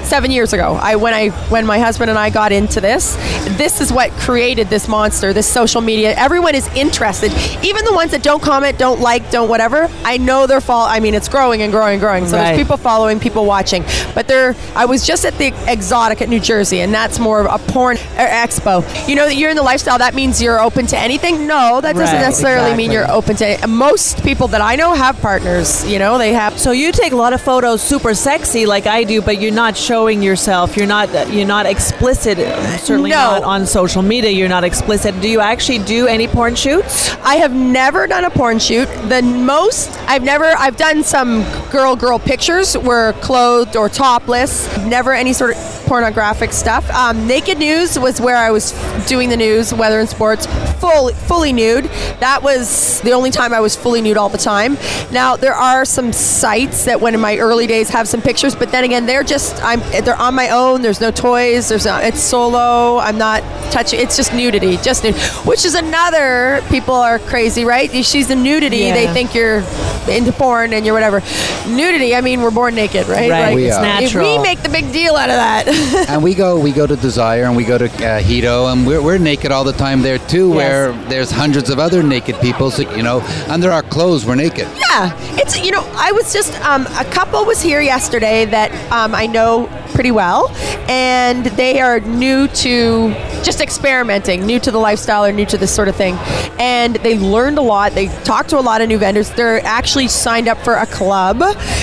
[0.05, 0.77] seven years ago.
[0.81, 3.15] I when I when my husband and I got into this,
[3.57, 6.13] this is what created this monster, this social media.
[6.15, 7.31] Everyone is interested,
[7.63, 9.89] even the ones that don't comment, don't like, don't whatever.
[10.03, 10.85] I know they're fall.
[10.85, 12.27] I mean, it's growing and growing and growing.
[12.27, 12.45] So Right.
[12.47, 13.83] there's people following, people watching.
[14.15, 17.47] But there, I was just at the Exotic at New Jersey, and that's more of
[17.47, 18.83] a porn er, expo.
[19.07, 19.97] You know that you're in the lifestyle.
[19.97, 21.47] That means you're open to anything.
[21.47, 23.45] No, that doesn't Right, necessarily mean you're open to.
[23.51, 23.67] It.
[23.67, 25.85] Most people that I know have partners.
[25.85, 26.59] You know, they have.
[26.59, 29.75] So you take a lot of photos super sexy like I do, but you're not
[29.93, 30.75] showing yourself.
[30.75, 32.39] You're not you're not explicit.
[32.79, 33.15] Certainly No.
[33.33, 34.31] not on social media.
[34.31, 35.11] You're not explicit.
[35.21, 37.15] Do you actually do any porn shoots?
[37.23, 38.87] I have never done a porn shoot.
[39.07, 44.51] The most I've never I've done some girl girl pictures where clothed or topless.
[44.79, 46.89] Never any sort of pornographic stuff.
[46.89, 48.71] Um, Naked News was where I was
[49.05, 50.47] doing the news, weather and sports,
[50.81, 51.85] full fully nude.
[52.19, 54.75] That was the only time I was fully nude all the time.
[55.11, 58.71] Now there are some sites that when in my early days have some pictures, but
[58.71, 60.81] then again they're just I'm they're on my own.
[60.81, 61.69] There's no toys.
[61.69, 62.97] There's no, it's solo.
[62.99, 63.99] I'm not touching.
[63.99, 65.15] It's just nudity, just nude.
[65.45, 66.61] Which is another.
[66.69, 67.89] People are crazy, right?
[68.05, 68.77] She's the nudity.
[68.77, 68.93] Yeah.
[68.93, 69.63] They think you're
[70.09, 71.21] into porn and you're whatever.
[71.67, 72.15] Nudity.
[72.15, 73.29] I mean, we're born naked, right?
[73.29, 73.43] Right.
[73.47, 73.81] Like, We it's are.
[73.81, 74.37] natural.
[74.37, 76.07] we make the big deal out of that.
[76.09, 79.01] and we go we go to Desire and we go to uh, Hedo and we're,
[79.01, 82.81] we're naked all the time there too where there's hundreds of other naked people so
[82.95, 86.85] you know under our clothes we're naked Yeah, it's you know I was just um,
[86.97, 90.49] a couple was here yesterday that um, I know pretty well,
[90.89, 93.13] and they are new to
[93.43, 96.15] just experimenting, new to the lifestyle or new to this sort of thing,
[96.59, 97.93] and they learned a lot.
[97.93, 99.29] They talked to a lot of new vendors.
[99.31, 101.41] They're actually signed up for a club,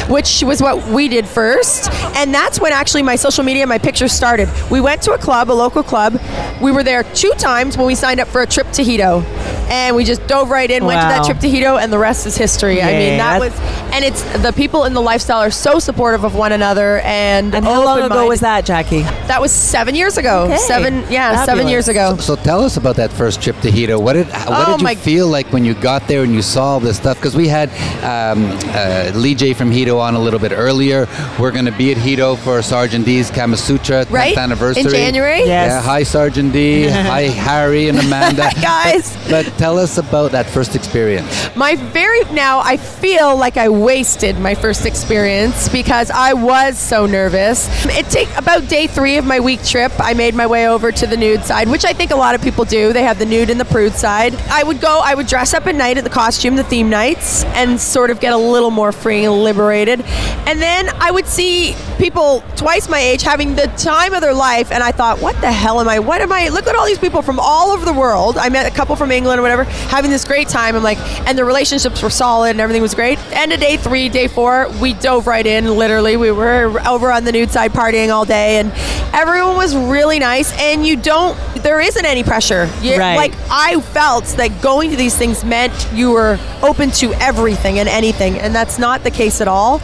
[0.09, 4.13] which was what we did first, and that's when actually my social media, my pictures
[4.13, 4.49] started.
[4.71, 6.21] We went to a club, a local club.
[6.61, 9.23] We were there two times when we signed up for a trip to Hedo,
[9.71, 10.89] and we just dove right in, wow.
[10.89, 12.83] went to that trip to Hedo, and the rest is history.
[12.83, 13.53] I mean, that was,
[13.93, 17.67] and it's the people in the lifestyle are so supportive of one another, and And
[17.67, 18.29] oh, how long ago open-minded.
[18.29, 19.03] was that, Jackie?
[19.31, 20.45] That was seven years ago.
[20.45, 20.57] Okay.
[20.59, 22.17] Seven, yeah, seven years ago.
[22.19, 24.85] so tell us about that first trip to Hedo what did what Oh, did you
[24.85, 27.49] my- feel like when you got there and you saw all this stuff because we
[27.49, 27.69] had
[28.05, 31.07] um, uh, Lee J from Hedo on a little bit earlier
[31.39, 34.37] we're going to be at Hedo for Sergeant D's Kama Sutra 10th Right?
[34.37, 35.39] anniversary In January?
[35.41, 35.71] Yes.
[35.71, 38.61] yeah hi Sergeant D hi Harry and Amanda Hi,
[38.93, 39.17] guys.
[39.29, 43.69] but, but tell us about that first experience My very now, I feel like I
[43.69, 47.69] wasted my first experience because I was so nervous.
[47.85, 49.93] It take about day three of my week trip.
[49.99, 52.43] I made my way over to the nude side, which I think a lot of
[52.43, 52.93] people do.
[52.93, 54.35] They have the nude and the prude side.
[54.51, 55.01] I would go.
[55.03, 58.21] I would dress up at night at the costume, the theme nights, and sort of
[58.21, 60.03] get a little more free and liberated.
[60.47, 64.73] And then I would see people twice my age having the time of their life,
[64.73, 65.99] and I thought, what the hell am I?
[65.99, 66.49] What am I?
[66.49, 68.39] Look at all these people from all over the world.
[68.39, 70.77] I met a couple from England or whatever, having this great time.
[70.77, 70.99] I'm like,
[71.29, 73.19] and the relationships were solid and everything was great.
[73.33, 75.67] End of day three, day four, we dove right in.
[75.77, 78.73] Literally, we were over on the nude side partying all day, and
[79.15, 80.53] everyone was really nice.
[80.59, 82.69] And you don't, there isn't any pressure.
[82.83, 83.17] You- Right.
[83.17, 87.89] Like I felt that going to these things meant you were open to everything and
[87.89, 89.81] anything, and that's not the case at all.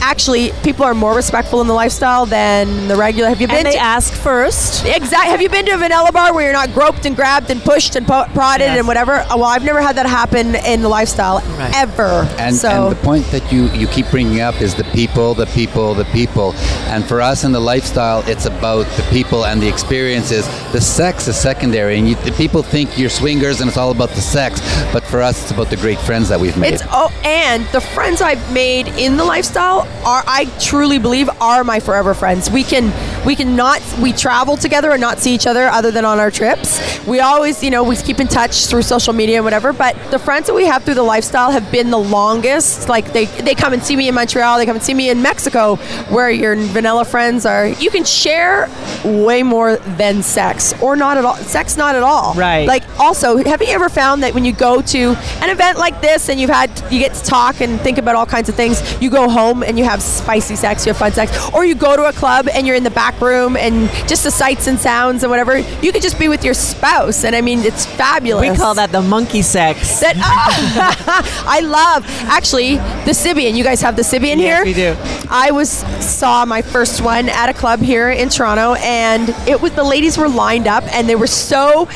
[0.00, 3.28] Actually, people are more respectful in the lifestyle than the regular.
[3.30, 4.84] Have you been And they to ask first.
[4.84, 5.30] Exactly.
[5.30, 7.96] Have you been to a vanilla bar where you're not groped and grabbed and pushed
[7.96, 8.78] and po- prodded Yes.
[8.78, 9.14] and whatever?
[9.14, 11.72] Uh, Well, I've never had that happen in the lifestyle Right.
[11.74, 12.28] ever.
[12.38, 15.46] And, so and the point that you, you keep bringing up is the people, the
[15.46, 16.54] people, the people.
[16.88, 20.46] And for us in the lifestyle, it's about the people and the experiences.
[20.72, 24.20] The sex is secondary, and you, people think you're swingers and it's all about the
[24.20, 24.60] sex.
[24.92, 26.74] But for us, it's about the great friends that we've made.
[26.74, 31.64] It's oh, and the friends I've made in the lifestyle are I truly believe are
[31.64, 32.50] my forever friends.
[32.50, 32.92] We can
[33.24, 36.30] we can not we travel together and not see each other other than on our
[36.30, 36.80] trips.
[37.06, 39.72] We always you know we keep in touch through social media and whatever.
[39.72, 42.88] But the friends that we have through the lifestyle have been the longest.
[42.88, 44.58] Like they they come and see me in Montreal.
[44.58, 45.76] They come and see me in Mexico,
[46.08, 47.66] where your vanilla friends are.
[47.68, 48.68] You can share
[49.04, 51.36] way more than sex or not at all.
[51.36, 52.34] Sex not at all.
[52.34, 52.66] Right.
[52.66, 54.98] Like also, have you ever found that when you go to
[55.40, 58.26] an event like this and you've had you get to talk and think about all
[58.26, 61.50] kinds of things, you go home and you have spicy sex, you have fun sex,
[61.54, 64.30] or you go to a club and you're in the back room and just the
[64.30, 67.60] sights and sounds and whatever, you could just be with your spouse, and I mean
[67.60, 68.50] it's fabulous.
[68.50, 70.00] We call that the monkey sex.
[70.00, 73.54] That ah, I love actually the Sybian.
[73.54, 74.64] You guys have the Sybian Yes, here.
[74.64, 74.96] we do.
[75.30, 75.70] I was
[76.04, 80.16] saw my first one at a club here in Toronto, and it was the ladies
[80.18, 81.88] were lined up, and they were so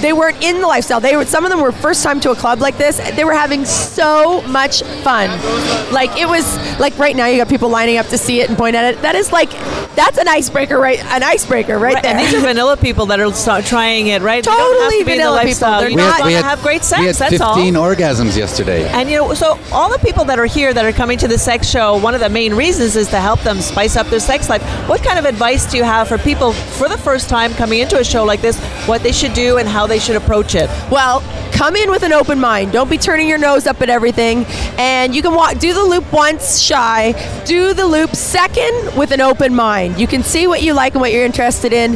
[0.00, 1.00] they weren't in the lifestyle.
[1.00, 2.98] They were some of them were first time to a club like this.
[3.16, 5.28] They were having so much fun.
[5.92, 6.44] Like it was
[6.80, 9.02] like right now you got people lining up to see it and point at it.
[9.02, 9.50] That is like
[9.94, 10.98] that's an icebreaker, right?
[11.06, 12.16] An icebreaker right, Right, there.
[12.16, 14.42] and these are vanilla people that are start trying it, right?
[14.42, 15.70] They don't have Totally to be the vanilla people.
[15.80, 17.00] They're You not- just We to had- have great sex.
[17.00, 17.86] we had that's 15 all.
[17.94, 18.88] orgasms yesterday.
[18.88, 21.36] And you know, so all the people that are here that are coming to the
[21.38, 24.31] sex show, one of the main reasons is to help them spice up their sex
[24.32, 24.62] life.
[24.88, 27.98] What kind of advice do you have for people for the first time coming into
[27.98, 30.70] a show like this, what they should do and how they should approach it?
[30.90, 31.20] Well,
[31.52, 32.72] come in with an open mind.
[32.72, 34.44] Don't be turning your nose up at everything.
[34.78, 37.12] And you can walk, do the loop once shy,
[37.44, 40.00] do the loop second with an open mind.
[40.00, 41.92] You can see what you like and what you're interested in.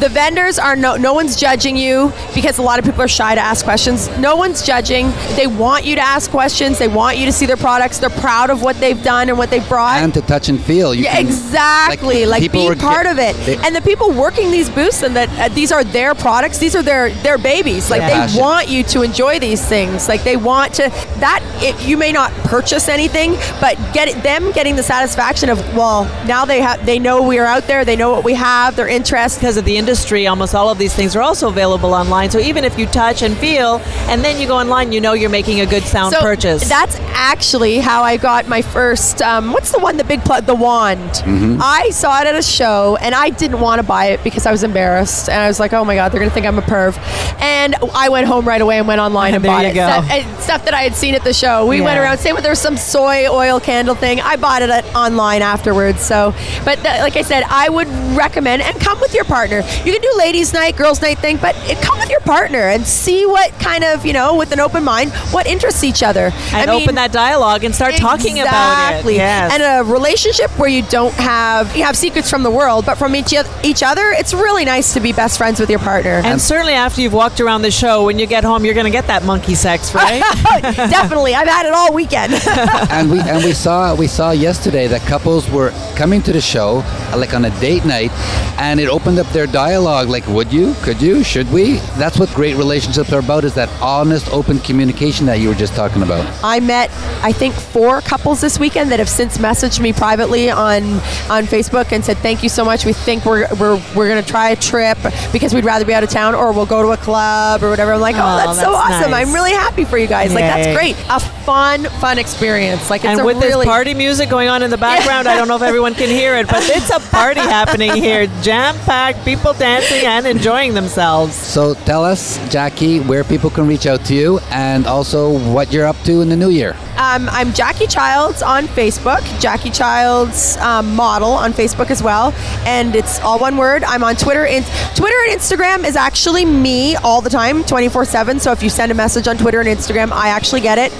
[0.00, 3.34] The vendors are no, no one's judging you because a lot of people are shy
[3.34, 4.08] to ask questions.
[4.18, 5.12] No one's judging.
[5.36, 6.78] They want you to ask questions.
[6.78, 7.98] They want you to see their products.
[7.98, 10.02] They're proud of what they've done and what they've brought.
[10.02, 10.94] and to touch and feel.
[10.94, 12.26] You Yeah, can- exactly.
[12.26, 13.36] Like, people be part of it.
[13.46, 16.58] they- and the people working these booths and that uh, these are their products.
[16.58, 17.90] These are their their babies.
[17.90, 18.26] Like Yeah.
[18.26, 20.08] they want you to enjoy these things.
[20.08, 20.88] Like they want to
[21.20, 25.58] that it, you may not purchase anything, but get it, them getting the satisfaction of
[25.74, 28.76] well, now they have they know we are out there, they know what we have,
[28.76, 29.38] their interest.
[29.38, 32.30] Because of the industry, almost all of these things are also available online.
[32.30, 35.30] So even if you touch and feel, and then you go online, you know you're
[35.30, 36.68] making a good sound so purchase.
[36.68, 39.22] That's actually how I got my first.
[39.22, 39.96] Um, what's the one?
[39.96, 41.00] The big plug, the wand.
[41.00, 41.58] Mm-hmm.
[41.60, 44.52] I saw it at a show, and I didn't want to buy it because I
[44.52, 46.96] was embarrassed, and I was like, "Oh my god, they're gonna think I'm a perv."
[47.40, 49.74] And I went home right away and went online and bought it.
[49.74, 51.66] Stuff, stuff that I had seen at the show.
[51.66, 52.18] We went around.
[52.18, 54.20] Same with there was some soy oil candle thing.
[54.20, 56.00] I bought it at, online afterwards.
[56.00, 56.32] So,
[56.64, 59.62] but th- like I said, I would recommend and come with your partner.
[59.84, 62.86] You can do ladies' night, girls' night thing, but it, come with your partner and
[62.86, 66.30] see what kind of you know, with an open mind, what interests each other.
[66.52, 68.94] and I mean, open that dialogue and start talking about it.
[68.94, 69.16] Exactly.
[69.16, 69.52] Yes.
[69.52, 73.14] And a relationship where you don't have you have secrets from the world, but from
[73.14, 73.32] each
[73.62, 76.20] each other, it's really nice to be best friends with your partner.
[76.24, 78.90] And certainly after you've walked around the show, when you get home, you're going to
[78.90, 80.22] get that monkey sex, right?
[80.62, 82.34] Definitely, I've had it all weekend.
[82.90, 86.82] and we and we saw we saw yesterday that couples were coming to the show
[87.12, 88.10] uh, like on a date night,
[88.58, 90.08] and it opened up their dialogue.
[90.08, 90.74] Like, would you?
[90.82, 91.22] Could you?
[91.24, 91.74] Should we?
[91.98, 93.44] That's what great relationships are about.
[93.44, 96.24] Is that honest, open communication that you were just talking about.
[96.42, 96.90] I met,
[97.22, 100.82] I think, four couples this weekend that have since messaged me privately on
[101.30, 102.84] on Facebook and said, "Thank you so much.
[102.84, 104.98] We think we're we're, we're going to try a trip
[105.32, 107.92] because we'd rather be out of town, or we'll go to a club or whatever."
[107.92, 109.10] I'm like, "Oh, Oh, that's, so awesome!
[109.10, 109.26] nice.
[109.26, 110.32] I'm really happy for you guys.
[110.32, 110.96] Like, that's great.
[111.10, 112.90] A fun, fun experience.
[112.90, 115.36] Like, it's and a with really this party music going on in the background, I
[115.36, 118.26] don't know if everyone can hear it, but it's a party happening here.
[118.42, 121.34] Jam packed, people dancing and enjoying themselves.
[121.34, 125.86] So tell us, Jackie, where people can reach out to you, and also what you're
[125.86, 126.76] up to in the new year.
[126.96, 132.32] Um, I'm Jackie Childs on Facebook, Jackie Childs um, model on Facebook as well,
[132.64, 133.82] and it's all one word.
[133.82, 134.46] I'm on Twitter.
[134.46, 138.40] And Twitter and Instagram is actually me all the time, 24/7.
[138.44, 140.92] So if you send a message on Twitter and Instagram, I actually get it.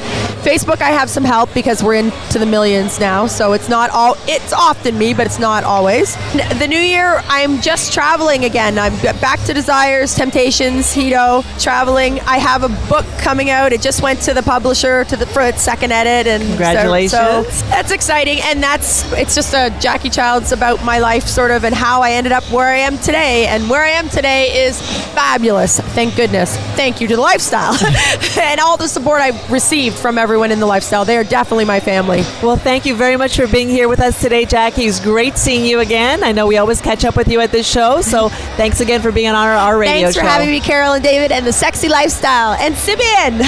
[0.45, 4.17] Facebook, I have some help because we're into the millions now, so it's not all.
[4.27, 6.17] It's often me, but it's not always.
[6.59, 8.79] The new year, I'm just traveling again.
[8.79, 12.19] I'm back to Desires, Temptations, Hedo, traveling.
[12.21, 13.75] I have a book coming out.
[13.75, 17.13] It just went to the publisher to the for its second edit, and so- Congratulations.
[17.13, 21.65] So, that's exciting, and that's it's just a Jackie Childs about my life, sort of,
[21.65, 23.47] and how I ended up where I am today.
[23.49, 24.81] And where I am today is
[25.13, 25.79] fabulous.
[25.81, 26.57] Thank goodness.
[26.77, 27.75] Thank you to the lifestyle
[28.41, 31.05] and all the support I've received from everyone in the lifestyle.
[31.05, 32.21] They are definitely my family.
[32.45, 34.85] Well, thank you very much for being here with us today, Jackie.
[34.85, 36.23] It's great seeing you again.
[36.23, 39.11] I know we always catch up with you at this show, so thanks again for
[39.11, 40.29] being on our, our radio Thanks for show.
[40.29, 43.41] having me, Carol and David, and the sexy lifestyle, and Simeon.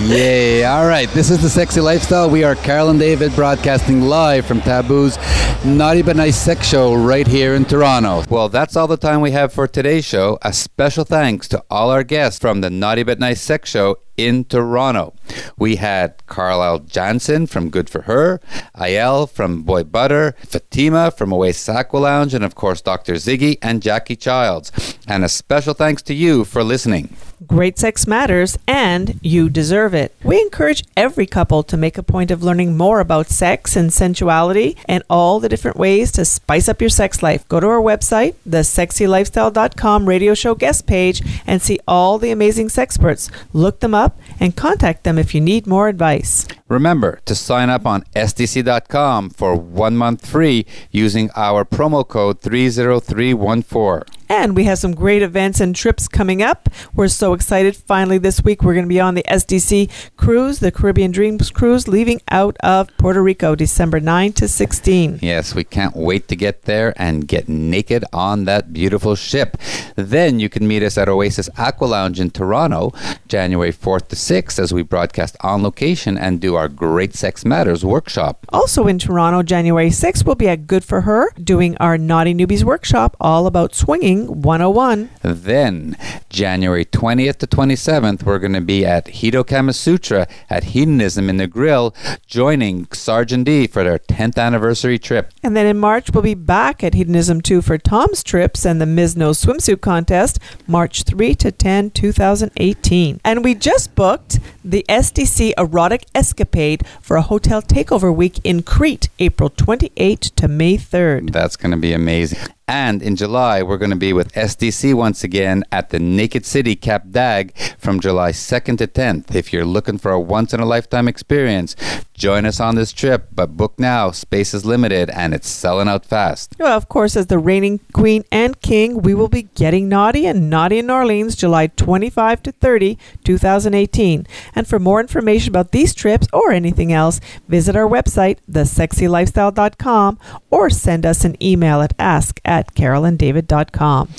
[0.10, 0.64] Yay!
[0.64, 2.28] All right, this is the Sexy Lifestyle.
[2.28, 5.18] We are Carol and David broadcasting live from Taboo's
[5.64, 8.24] Naughty But Nice Sex Show right here in Toronto.
[8.28, 10.38] Well, that's all the time we have for today's show.
[10.42, 14.44] A special thanks to all our guests from the Naughty But Nice Sex Show in
[14.44, 15.14] Toronto.
[15.58, 18.40] We had Carlyle Jansen from Good for Her,
[18.74, 23.14] Ayel from Boy Butter, Fatima from Oasis Aqua Lounge, and of course Dr.
[23.14, 24.72] Ziggy and Jackie Childs.
[25.06, 27.14] And a special thanks to you for listening.
[27.46, 30.14] Great sex matters, and you deserve it.
[30.22, 34.76] We encourage every couple to make a point of learning more about sex and sensuality
[34.84, 37.48] and all the different ways to spice up your sex life.
[37.48, 43.30] Go to our website, thesexylifestyle.com radio show guest page, and see all the amazing sexperts.
[43.54, 46.46] Look them up and contact them if you need more advice.
[46.68, 54.19] Remember to sign up on SDC.com for one month free using our promo code 30314.
[54.30, 56.68] And we have some great events and trips coming up.
[56.94, 57.74] We're so excited.
[57.74, 61.88] Finally, this week, we're going to be on the SDC cruise, the Caribbean Dreams cruise,
[61.88, 65.18] leaving out of Puerto Rico December 9 to 16.
[65.20, 69.56] Yes, we can't wait to get there and get naked on that beautiful ship.
[69.96, 72.92] Then you can meet us at Oasis Aqua Lounge in Toronto,
[73.26, 77.84] January 4th to 6th, as we broadcast on location and do our Great Sex Matters
[77.84, 78.46] workshop.
[78.50, 82.62] Also in Toronto, January 6th, we'll be at Good for Her doing our Naughty Newbies
[82.62, 85.10] workshop all about swinging 101.
[85.22, 85.96] Then,
[86.28, 91.38] January 20th to 27th, we're going to be at Hedo Kama Sutra at Hedonism in
[91.38, 91.94] Negril,
[92.26, 95.32] joining Sergeant D for their 10th anniversary trip.
[95.42, 98.86] And then in March, we'll be back at Hedonism 2 for Tom's Trips and the
[98.86, 99.16] Ms.
[99.16, 103.20] No Swimsuit Contest, March 3 to 10, 2018.
[103.24, 109.08] And we just booked the SDC Erotic Escapade for a hotel takeover week in Crete,
[109.18, 111.32] April 28 to May 3rd.
[111.32, 112.38] That's going to be amazing.
[112.70, 116.76] And in July, we're going to be with SDC once again at the Naked City
[116.76, 119.34] Cap d'Agde from July 2nd to 10th.
[119.34, 121.74] If you're looking for a once in a lifetime experience,
[122.20, 124.10] Join us on this trip, but book now.
[124.10, 126.54] Space is limited and it's selling out fast.
[126.58, 130.50] Well, of course, as the reigning queen and king, we will be getting naughty and
[130.50, 134.26] naughty in New Orleans, July 25 to 30, 2018.
[134.54, 140.18] And for more information about these trips or anything else, visit our website, thesexylifestyle.com,
[140.50, 144.10] or send us an email at ask at carolanddavid.com.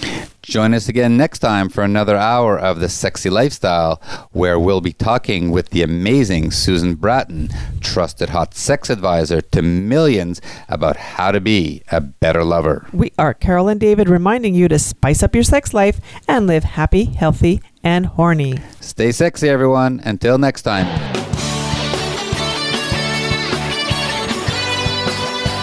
[0.44, 4.92] Join us again next time for another hour of The Sexy Lifestyle, where we'll be
[4.92, 11.40] talking with the amazing Susan Bratton, trusted hot sex advisor to millions about how to
[11.40, 12.88] be a better lover.
[12.92, 16.64] We are Carol and David reminding you to spice up your sex life and live
[16.64, 18.58] happy, healthy, and horny.
[18.80, 20.02] Stay sexy, everyone.
[20.04, 21.21] Until next time.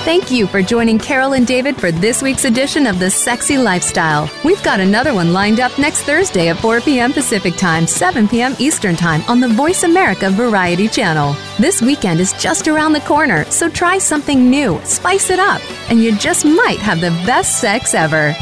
[0.09, 4.31] Thank you for joining Carol and David for this week's edition of The Sexy Lifestyle.
[4.43, 7.13] We've got another one lined up next Thursday at 4 p.m.
[7.13, 8.57] Pacific Time, 7 p.m.
[8.59, 11.37] Eastern Time on the Voice America Variety Channel.
[11.59, 16.03] This weekend is just around the corner, so try something new, spice it up, and
[16.03, 18.35] you just might have the best sex ever.